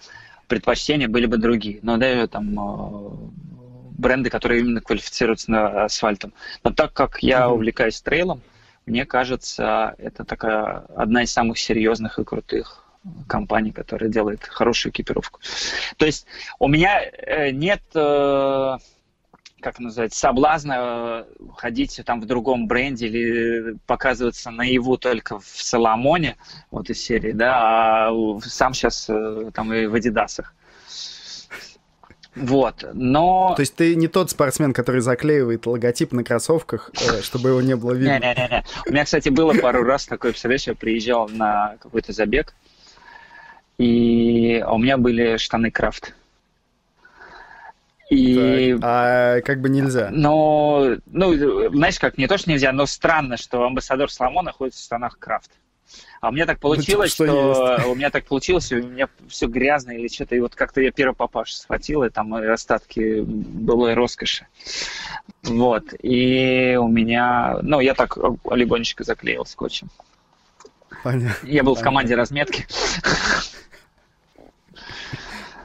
[0.47, 1.79] предпочтения были бы другие.
[1.81, 3.09] Но даже там э,
[3.97, 6.33] бренды, которые именно квалифицируются на асфальтом.
[6.63, 8.41] Но так как я увлекаюсь трейлом,
[8.85, 12.83] мне кажется, это такая одна из самых серьезных и крутых
[13.27, 15.39] компаний, которая делает хорошую экипировку.
[15.97, 16.25] То есть
[16.59, 18.77] у меня э, нет, э,
[19.59, 21.25] как называть, соблазна э,
[21.57, 26.37] ходить там в другом бренде или показываться наяву только в Соломоне,
[26.71, 29.09] вот из серии, да, а сам сейчас
[29.53, 30.53] там и в Адидасах.
[32.35, 33.53] Вот, но...
[33.55, 37.75] То есть ты не тот спортсмен, который заклеивает логотип на кроссовках, э, чтобы его не
[37.75, 38.19] было видно?
[38.19, 38.63] Не-не-не.
[38.87, 42.55] У меня, кстати, было пару раз такое, представляешь, я приезжал на какой-то забег,
[43.77, 46.13] и у меня были штаны крафт.
[48.09, 48.73] И...
[48.73, 50.09] Так, а как бы нельзя?
[50.11, 54.83] Ну, ну, знаешь как, не то, что нельзя, но странно, что амбассадор Соломона ходит в
[54.83, 55.51] штанах крафт.
[56.21, 59.97] А у меня так получилось, что, что у меня так получилось, у меня все грязное
[59.97, 64.47] или что-то, и вот как-то я первый папаш схватил, и там остатки былой роскоши.
[65.43, 68.17] Вот, и у меня, ну, я так
[68.51, 69.89] легонечко заклеил скотчем.
[71.03, 71.47] Понятно.
[71.47, 71.81] Я был Понятно.
[71.81, 72.65] в команде разметки.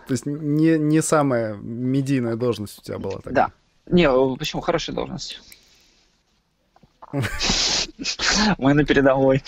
[0.08, 3.46] То есть не, не самая медийная должность у тебя была тогда?
[3.46, 3.52] Да.
[3.92, 4.62] Не, почему?
[4.62, 5.40] Хорошая должность.
[8.58, 9.42] Мы на передовой.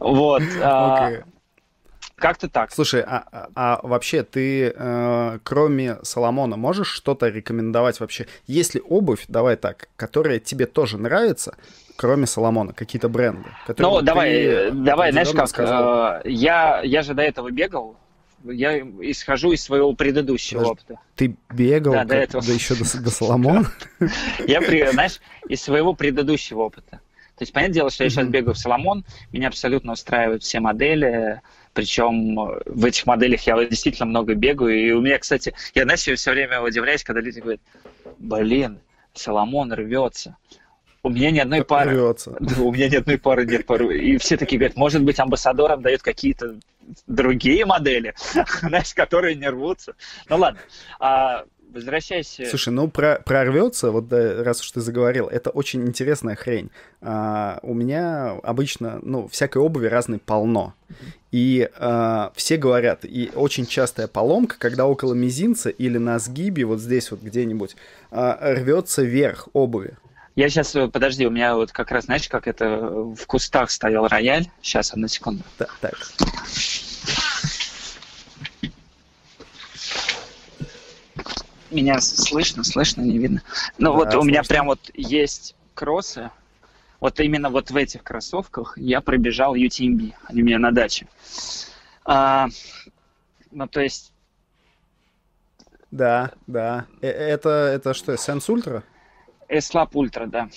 [0.00, 0.42] Вот.
[0.62, 1.22] А,
[2.22, 2.72] как-то так.
[2.72, 8.26] Слушай, а, а, а вообще ты, э, кроме Соломона, можешь что-то рекомендовать вообще?
[8.46, 11.56] Есть ли обувь, давай так, которая тебе тоже нравится,
[11.96, 13.48] кроме Соломона, какие-то бренды?
[13.76, 16.18] Ну, давай, давай, знаешь как, сказал?
[16.18, 17.96] Э, я, я же до этого бегал,
[18.44, 21.00] я исхожу из своего предыдущего Подожди, опыта.
[21.16, 22.44] Ты бегал, да, до этого.
[22.44, 23.70] Да еще до, до Соломона?
[24.46, 24.60] Я,
[24.92, 27.00] знаешь, из своего предыдущего опыта.
[27.36, 31.40] То есть, понятное дело, что я сейчас бегаю в Соломон, меня абсолютно устраивают все модели,
[31.72, 36.30] причем в этих моделях я действительно много бегаю, и у меня, кстати, я, знаешь, все
[36.30, 37.60] время удивляюсь, когда люди говорят,
[38.18, 38.78] блин,
[39.14, 40.36] Соломон рвется.
[41.04, 41.90] У меня ни одной пары.
[41.90, 42.36] Рвется.
[42.58, 43.98] У меня ни одной пары нет пары.
[43.98, 46.56] И все такие говорят, может быть, амбассадорам дают какие-то
[47.06, 48.14] другие модели,
[48.60, 49.94] знаешь, которые не рвутся.
[50.28, 50.60] Ну ладно.
[51.00, 52.40] А, возвращаясь...
[52.48, 56.70] Слушай, ну про, прорвется, вот да, раз уж ты заговорил, это очень интересная хрень.
[57.00, 60.74] А, у меня обычно, ну, всякой обуви разной полно.
[61.30, 66.80] И а, все говорят, и очень частая поломка, когда около мизинца или на сгибе, вот
[66.80, 67.76] здесь вот где-нибудь,
[68.10, 69.96] а, рвется вверх обуви.
[70.34, 74.08] Я сейчас, э, подожди, у меня вот как раз, знаешь, как это в кустах стоял
[74.08, 74.46] рояль.
[74.62, 75.42] Сейчас, одну секунду.
[75.58, 75.94] Так, так.
[81.72, 83.42] Меня слышно, слышно, не видно.
[83.78, 84.20] Ну да, вот слышно.
[84.20, 86.30] у меня прям вот есть кроссы.
[87.00, 90.14] Вот именно вот в этих кроссовках я пробежал UTMB.
[90.24, 91.08] Они у меня на даче.
[92.04, 92.46] А,
[93.50, 94.12] ну, то есть...
[95.90, 96.86] Да, да.
[97.00, 98.82] Э, это, это что, Sense Ultra?
[99.48, 100.48] S-Lab Ultra, да.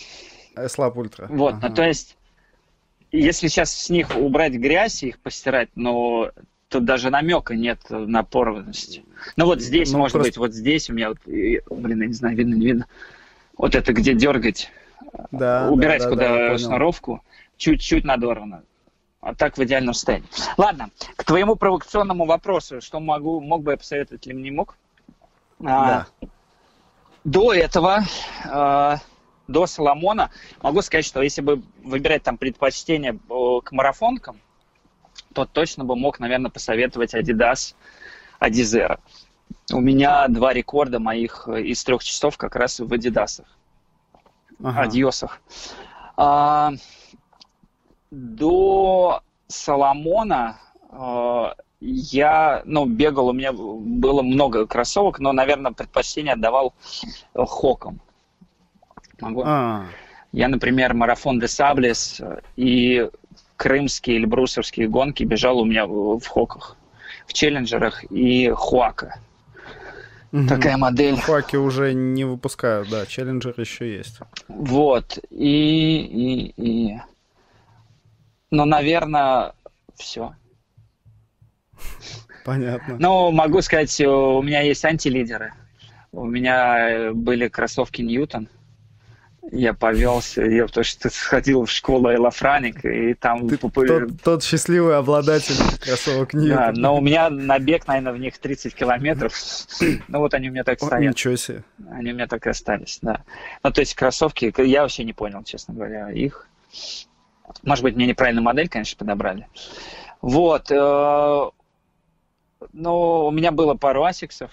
[0.55, 1.27] S-Lab Ultra.
[1.29, 1.69] Вот, ага.
[1.69, 2.17] ну, то есть,
[3.11, 6.31] если сейчас с них убрать грязь и их постирать, но
[6.69, 9.01] тут даже намека нет на порванность.
[9.35, 10.29] Ну вот здесь, ну, может просто...
[10.29, 12.87] быть, вот здесь у меня, вот, блин, я не знаю, видно, не видно.
[13.57, 14.71] Вот это где дергать,
[15.31, 17.23] да, убирать да, да, куда да, шнуровку,
[17.57, 18.63] чуть-чуть надорвано.
[19.21, 20.27] А так в идеальном состоянии.
[20.55, 24.77] Ладно, к твоему провокационному вопросу, что могу, мог бы я посоветовать или не мог?
[25.61, 26.07] А, да.
[26.21, 26.27] А,
[27.23, 28.03] до этого,
[28.45, 28.97] э,
[29.47, 30.29] до Соломона,
[30.61, 34.39] могу сказать, что если бы выбирать там предпочтение э, к марафонкам,
[35.35, 37.75] то точно бы мог, наверное, посоветовать Adidas
[38.39, 38.99] Adizero.
[39.73, 43.45] У меня два рекорда моих э, из трех часов как раз в Адидасах.
[44.63, 44.83] Ага.
[44.83, 45.41] Адьосах.
[46.15, 46.71] А,
[48.09, 50.57] до Соломона
[50.89, 56.73] а, я, ну, бегал, у меня было много кроссовок, но, наверное, предпочтение отдавал
[57.33, 57.99] э, хокам.
[59.19, 59.43] Могу?
[59.45, 59.85] А.
[60.31, 62.21] Я, например, марафон де Саблес
[62.55, 63.09] и
[63.57, 66.75] крымские или брусовские гонки бежал у меня в хоках,
[67.27, 69.19] в челленджерах и хуака.
[70.31, 70.47] Угу.
[70.47, 71.15] Такая модель.
[71.15, 74.19] Хуаки уже не выпускают, да, челленджер еще есть.
[74.47, 76.99] Вот, и, и, и...
[78.51, 79.53] Ну, наверное,
[79.95, 80.35] все.
[82.43, 82.97] Понятно.
[82.99, 85.53] Ну, могу сказать, у меня есть антилидеры.
[86.11, 88.47] У меня э, были кроссовки Ньютон.
[89.51, 93.47] Я повелся, я потому что сходил в школу Элафраник, и там...
[93.47, 96.57] Ты тот, тот счастливый обладатель кроссовок Ньютон.
[96.57, 99.33] Да, но у меня набег, наверное, в них 30 километров.
[100.07, 101.11] Ну вот они у меня так стоят.
[101.11, 101.63] Ничего себе.
[101.91, 103.23] Они у меня так и остались, да.
[103.63, 106.47] Ну то есть кроссовки, я вообще не понял, честно говоря, их.
[107.63, 109.47] Может быть, мне неправильную модель, конечно, подобрали.
[110.21, 110.71] Вот.
[110.71, 111.49] Э,
[112.73, 114.51] ну, у меня было пару асиксов.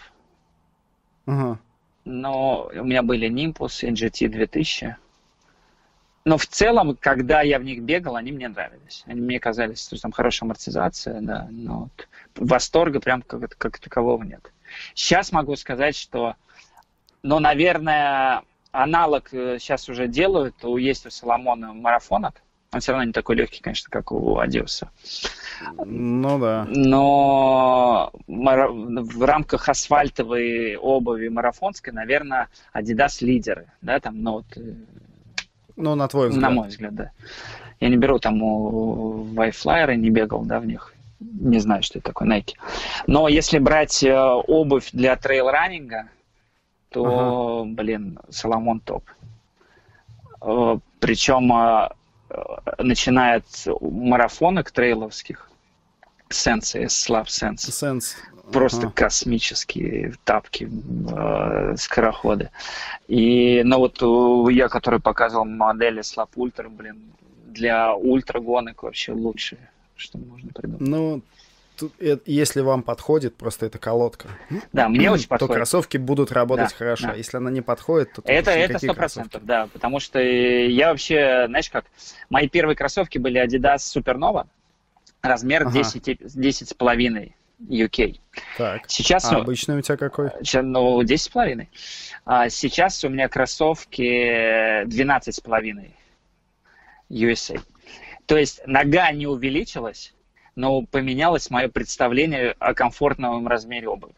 [1.27, 1.59] Ага.
[2.05, 4.97] Но у меня были Nimbus, NGT 2000.
[6.25, 9.03] Но в целом, когда я в них бегал, они мне нравились.
[9.07, 11.49] Они мне казались, что там хорошая амортизация, да.
[11.51, 14.53] Но вот восторга прям как, как такового нет.
[14.95, 16.37] Сейчас могу сказать, что,
[17.23, 20.55] ну, наверное, аналог сейчас э, уже делают.
[20.63, 22.43] Есть у Соломона марафонок.
[22.73, 24.91] Он все равно не такой легкий, конечно, как у Адиуса.
[25.85, 26.67] Ну да.
[26.71, 34.47] Но в рамках асфальтовой обуви марафонской, наверное, Adidas лидеры, да, там, ну вот.
[34.57, 34.75] Э,
[35.77, 36.43] ну, на твой взгляд.
[36.43, 37.11] На мой взгляд, да.
[37.81, 40.95] Я не беру там у Вайфлайера, не бегал, да, в них.
[41.21, 42.55] Не знаю, что это такое, Nike.
[43.07, 46.09] Но если брать э, обувь для трейл-раннинга,
[46.89, 47.71] то, ага.
[47.71, 49.05] блин, Соломон топ.
[50.41, 51.53] Э, Причем
[52.79, 55.49] начиная от марафонок трейловских,
[56.31, 57.69] Sense, Slap Sense.
[57.69, 58.15] Sense.
[58.53, 58.93] Просто ага.
[58.95, 62.51] космические тапки, э, скороходы.
[63.07, 67.13] И, ну вот я, который показывал модели Slap Ultra, блин,
[67.47, 70.81] для ультрагонок вообще лучшие, что можно придумать.
[70.81, 71.23] Ну,
[71.91, 74.29] тут, если вам подходит просто эта колодка,
[74.73, 75.51] да, мне очень подходит.
[75.51, 77.09] то кроссовки будут работать да, хорошо.
[77.09, 77.15] Да.
[77.15, 81.71] Если она не подходит, то это это сто процентов, да, потому что я вообще, знаешь
[81.71, 81.87] как,
[82.31, 84.47] мои первые кроссовки были Adidas Supernova,
[85.23, 85.73] размер ага.
[85.73, 88.19] 10 10 с половиной UK.
[88.59, 88.83] Так.
[88.89, 90.31] Сейчас, а ну, обычный у тебя какой?
[90.41, 91.71] Сейчас, ну, 10 с половиной.
[92.25, 95.95] А сейчас у меня кроссовки 12 с половиной
[97.11, 97.61] USA.
[98.27, 100.15] То есть нога не увеличилась,
[100.55, 104.15] но поменялось мое представление о комфортном размере обуви.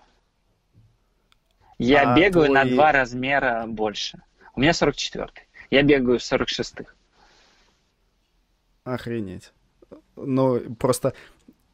[1.78, 2.49] Я а бегаю твой...
[2.51, 4.22] на два размера больше.
[4.55, 5.28] У меня 44
[5.70, 6.93] Я бегаю в 46-х.
[8.85, 9.53] Охренеть.
[10.16, 11.14] Ну, просто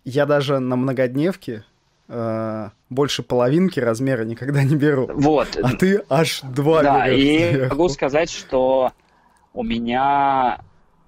[0.05, 1.65] я даже на многодневке
[2.09, 5.11] э, больше половинки размера никогда не беру.
[5.13, 5.59] Вот.
[5.63, 8.93] А ты аж два Да, и могу сказать, что
[9.53, 10.61] у меня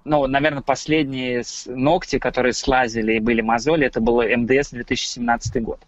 [0.05, 5.79] ну, наверное, последние ногти, которые слазили и были мозоли, это было МДС 2017 год.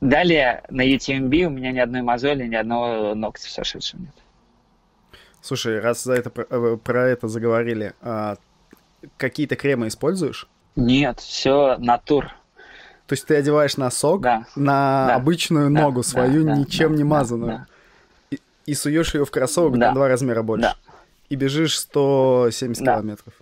[0.00, 4.14] Далее на UTMB у меня ни одной мозоли, ни одного ногтя сошедшего нет.
[5.40, 8.36] Слушай, раз за это, э, про это заговорили, а
[9.16, 10.46] какие-то кремы используешь?
[10.76, 12.26] Нет, все натур.
[13.06, 14.46] То есть ты одеваешь носок да.
[14.56, 15.14] на да.
[15.14, 15.82] обычную да.
[15.82, 16.56] ногу свою, да.
[16.56, 16.96] ничем да.
[16.96, 17.66] не мазанную, да.
[18.30, 19.88] И, и суешь ее в кроссовок да.
[19.88, 20.62] на два размера больше.
[20.62, 20.83] Да
[21.28, 22.94] и бежишь 170 да.
[22.94, 23.34] километров.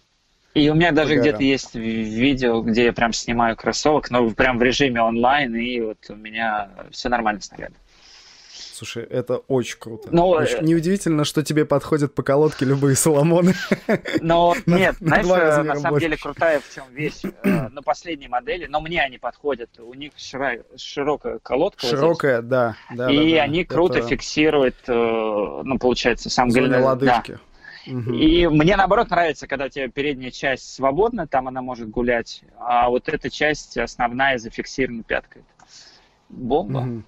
[0.55, 4.63] И у меня даже где-то есть видео, где я прям снимаю кроссовок, но прям в
[4.63, 7.75] режиме онлайн, и вот у меня все нормально с ногами.
[8.83, 10.09] Слушай, это очень круто.
[10.11, 10.57] Но, очень...
[10.57, 13.55] Э, Неудивительно, что тебе подходят по колодке любые соломоны.
[14.21, 17.23] Но нет, знаешь, э, на самом деле крутая в чем вещь.
[17.45, 19.71] Э, на последней модели, но мне они подходят.
[19.79, 21.87] У них широкая колодка.
[21.87, 22.77] Широкая, да.
[23.09, 27.39] И они круто фиксируют, ну, получается, сам голеностоп.
[27.87, 32.89] И мне наоборот нравится, когда у тебя передняя часть свободна, там она может гулять, а
[32.89, 35.43] вот эта часть основная зафиксирована пяткой.
[36.29, 36.79] Бомба.
[36.79, 37.03] Угу.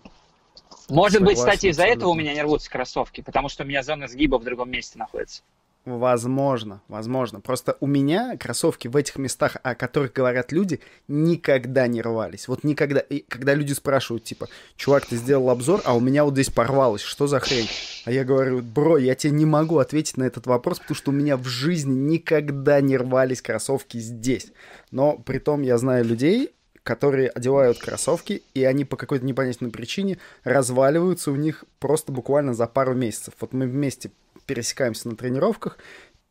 [0.91, 3.83] Может Согласен, быть, кстати, из-за этого у меня не рвутся кроссовки, потому что у меня
[3.83, 5.43] зона сгиба в другом месте находится.
[5.85, 7.41] Возможно, возможно.
[7.41, 12.49] Просто у меня кроссовки в этих местах, о которых говорят люди, никогда не рвались.
[12.49, 13.01] Вот никогда.
[13.01, 17.03] И когда люди спрашивают, типа, чувак, ты сделал обзор, а у меня вот здесь порвалось,
[17.03, 17.69] что за хрень?
[18.07, 21.15] А я говорю, бро, я тебе не могу ответить на этот вопрос, потому что у
[21.15, 24.53] меня в жизни никогда не рвались кроссовки здесь.
[24.91, 26.54] Но при том я знаю людей,
[26.85, 32.67] которые одевают кроссовки, и они по какой-то непонятной причине разваливаются у них просто буквально за
[32.67, 33.35] пару месяцев.
[33.41, 34.11] Вот мы вместе
[34.47, 35.79] пересекаемся на тренировках,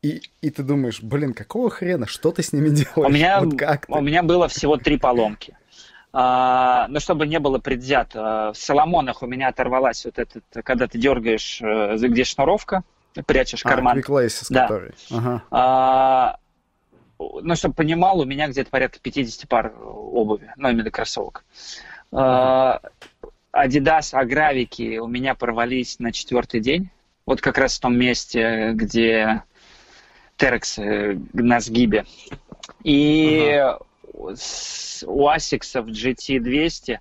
[0.00, 2.92] и, и ты думаешь, блин, какого хрена, что ты с ними делаешь?
[2.96, 5.58] У меня, вот как у меня было всего три поломки.
[6.12, 10.96] А, ну, чтобы не было предвзято, в Соломонах у меня оторвалась вот этот, когда ты
[10.96, 12.84] дергаешь, э, где шнуровка,
[13.26, 13.98] прячешь а, карман.
[13.98, 14.62] Laces, да.
[14.62, 14.92] который.
[15.10, 15.42] Ага.
[15.50, 16.36] А,
[17.18, 21.44] ну, чтобы понимал, у меня где-то порядка 50 пар обуви, ну, именно кроссовок.
[22.12, 22.80] А,
[23.52, 26.90] Adidas Агравики у меня порвались на четвертый день
[27.26, 29.42] вот как раз в том месте, где
[30.36, 32.04] Терекс э, на сгибе.
[32.82, 33.62] И
[34.12, 36.98] у Асиксов GT200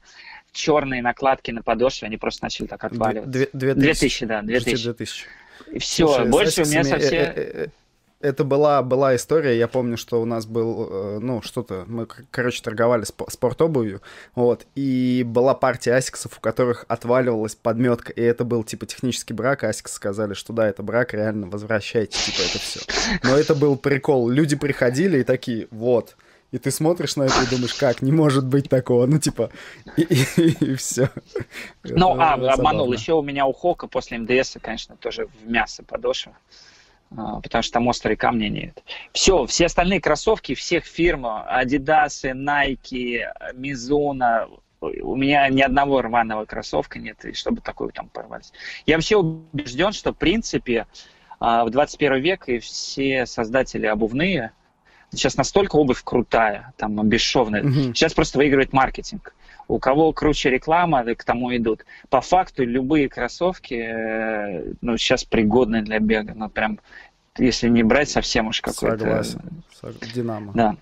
[0.52, 3.50] черные накладки на подошве, они просто начали так отваливаться.
[3.54, 4.84] 2000, 2000 да, 2000.
[4.84, 5.26] 2000.
[5.72, 7.72] И все, Слушай, больше у меня совсем...
[8.24, 12.64] Это была, была история, я помню, что у нас был, э, ну, что-то, мы, короче,
[12.64, 14.02] торговали спо- спортобувью,
[14.34, 19.66] вот, и была партия асиксов, у которых отваливалась подметка, и это был, типа, технический брак,
[19.66, 22.80] асиксы сказали, что да, это брак, реально, возвращайте, типа, это все.
[23.24, 26.16] Но это был прикол, люди приходили и такие, вот,
[26.54, 29.50] и ты смотришь на это и думаешь, как, не может быть такого, ну, типа,
[29.98, 31.10] и, и, и все.
[31.84, 36.38] Ну, а, обманул, еще у меня у Хока после МДС, конечно, тоже в мясо подошва.
[37.16, 38.84] А, потому что там острые камни нет.
[39.12, 43.22] Все, все остальные кроссовки всех фирм, Adidas, Nike,
[43.54, 48.52] Mizuno, у меня ни одного рваного кроссовка нет, и чтобы такой там порвались.
[48.86, 50.88] Я вообще убежден, что в принципе
[51.40, 54.52] а, в 21 век и все создатели обувные,
[55.12, 57.94] сейчас настолько обувь крутая, там бесшовная, угу.
[57.94, 59.36] сейчас просто выигрывает маркетинг.
[59.70, 61.86] У кого круче реклама, к тому идут.
[62.10, 66.34] По факту любые кроссовки, э, ну, сейчас пригодны для бега.
[66.36, 66.80] Ну, прям,
[67.38, 69.00] если не брать совсем уж какой-то...
[69.00, 69.64] Согласен.
[70.14, 70.54] Динамо.
[70.54, 70.78] Да.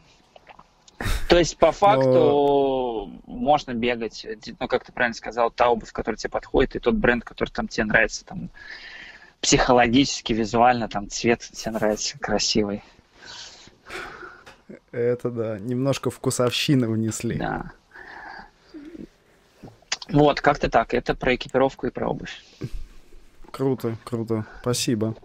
[1.28, 3.22] То есть, по факту, Но...
[3.26, 4.26] можно бегать,
[4.60, 7.68] ну, как ты правильно сказал, та обувь, которая тебе подходит, и тот бренд, который там
[7.68, 8.50] тебе нравится, там,
[9.40, 12.84] психологически, визуально, там, цвет тебе нравится красивый.
[14.92, 17.38] Это да, немножко вкусовщины внесли.
[17.38, 17.72] Да.
[20.10, 20.94] Вот, как-то так.
[20.94, 22.44] Это про экипировку и про обувь.
[23.50, 24.46] Круто, круто.
[24.62, 25.16] Спасибо.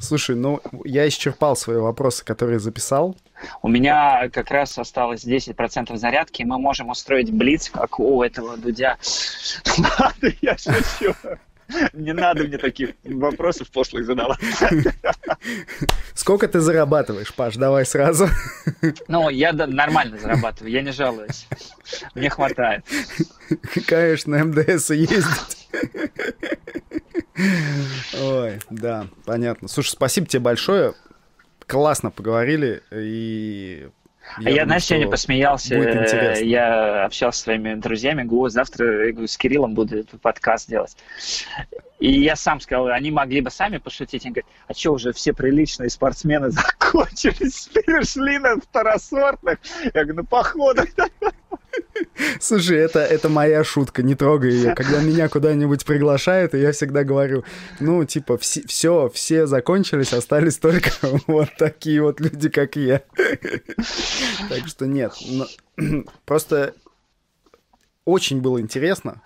[0.00, 3.16] Слушай, ну я исчерпал свои вопросы, которые записал.
[3.60, 8.56] У меня как раз осталось 10% зарядки, и мы можем устроить блиц, как у этого
[8.56, 8.98] Дудя.
[9.98, 11.14] Ладно, я шучу.
[11.92, 14.38] Не надо мне таких вопросов пошлых задавать.
[16.14, 17.56] Сколько ты зарабатываешь, Паш?
[17.56, 18.28] Давай сразу.
[19.08, 21.46] Ну, я нормально зарабатываю, я не жалуюсь.
[22.14, 22.84] Мне хватает.
[23.86, 25.68] Конечно, МДС ездить.
[28.22, 29.68] Ой, да, понятно.
[29.68, 30.94] Слушай, спасибо тебе большое.
[31.66, 32.82] Классно поговорили.
[32.92, 33.88] И
[34.38, 35.74] я, а я, знаешь, сегодня посмеялся.
[35.74, 38.22] Я общался с своими друзьями.
[38.22, 40.96] Говорю, завтра я говорю, с Кириллом буду подкаст делать.
[42.02, 44.24] И я сам сказал, они могли бы сами пошутить.
[44.24, 46.50] Они говорят, а что, уже все приличные спортсмены
[46.80, 49.60] закончились, перешли на второсортных?
[49.84, 50.82] Я говорю, ну, походу.
[52.40, 54.74] Слушай, это, это моя шутка, не трогай ее.
[54.74, 57.44] Когда меня куда-нибудь приглашают, я всегда говорю,
[57.78, 60.90] ну, типа, все, все, все закончились, остались только
[61.28, 63.02] вот такие вот люди, как я.
[64.48, 65.12] Так что нет.
[66.24, 66.74] Просто
[68.04, 69.22] очень было интересно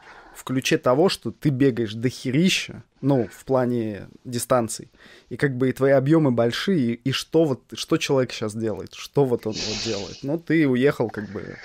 [0.46, 4.90] ключе того, что ты бегаешь до херища, ну, в плане дистанций,
[5.28, 8.94] и как бы и твои объемы большие, и, и что вот, что человек сейчас делает,
[8.94, 10.18] что вот он вот делает.
[10.22, 11.56] Ну, ты уехал как бы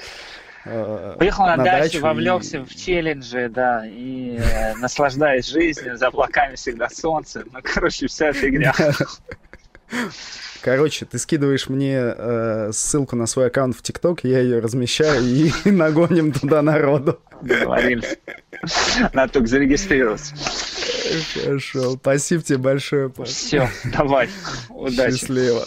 [0.65, 2.59] Э, Приехал на, на дачу, дачу вовлекся и...
[2.63, 7.43] в челленджи, да, и э, наслаждаясь жизнью, за облаками всегда солнце.
[7.51, 8.73] Ну, короче, вся эта игра.
[10.61, 15.51] Короче, ты скидываешь мне э, ссылку на свой аккаунт в ТикТок, я ее размещаю и
[15.65, 17.19] нагоним туда народу.
[17.41, 18.17] Договорились.
[19.13, 20.35] Надо только зарегистрироваться.
[21.33, 21.93] Хорошо.
[21.93, 23.29] Спасибо тебе большое, Паш.
[23.29, 24.29] Все, давай.
[24.69, 25.17] Удачи.
[25.17, 25.65] Счастливо.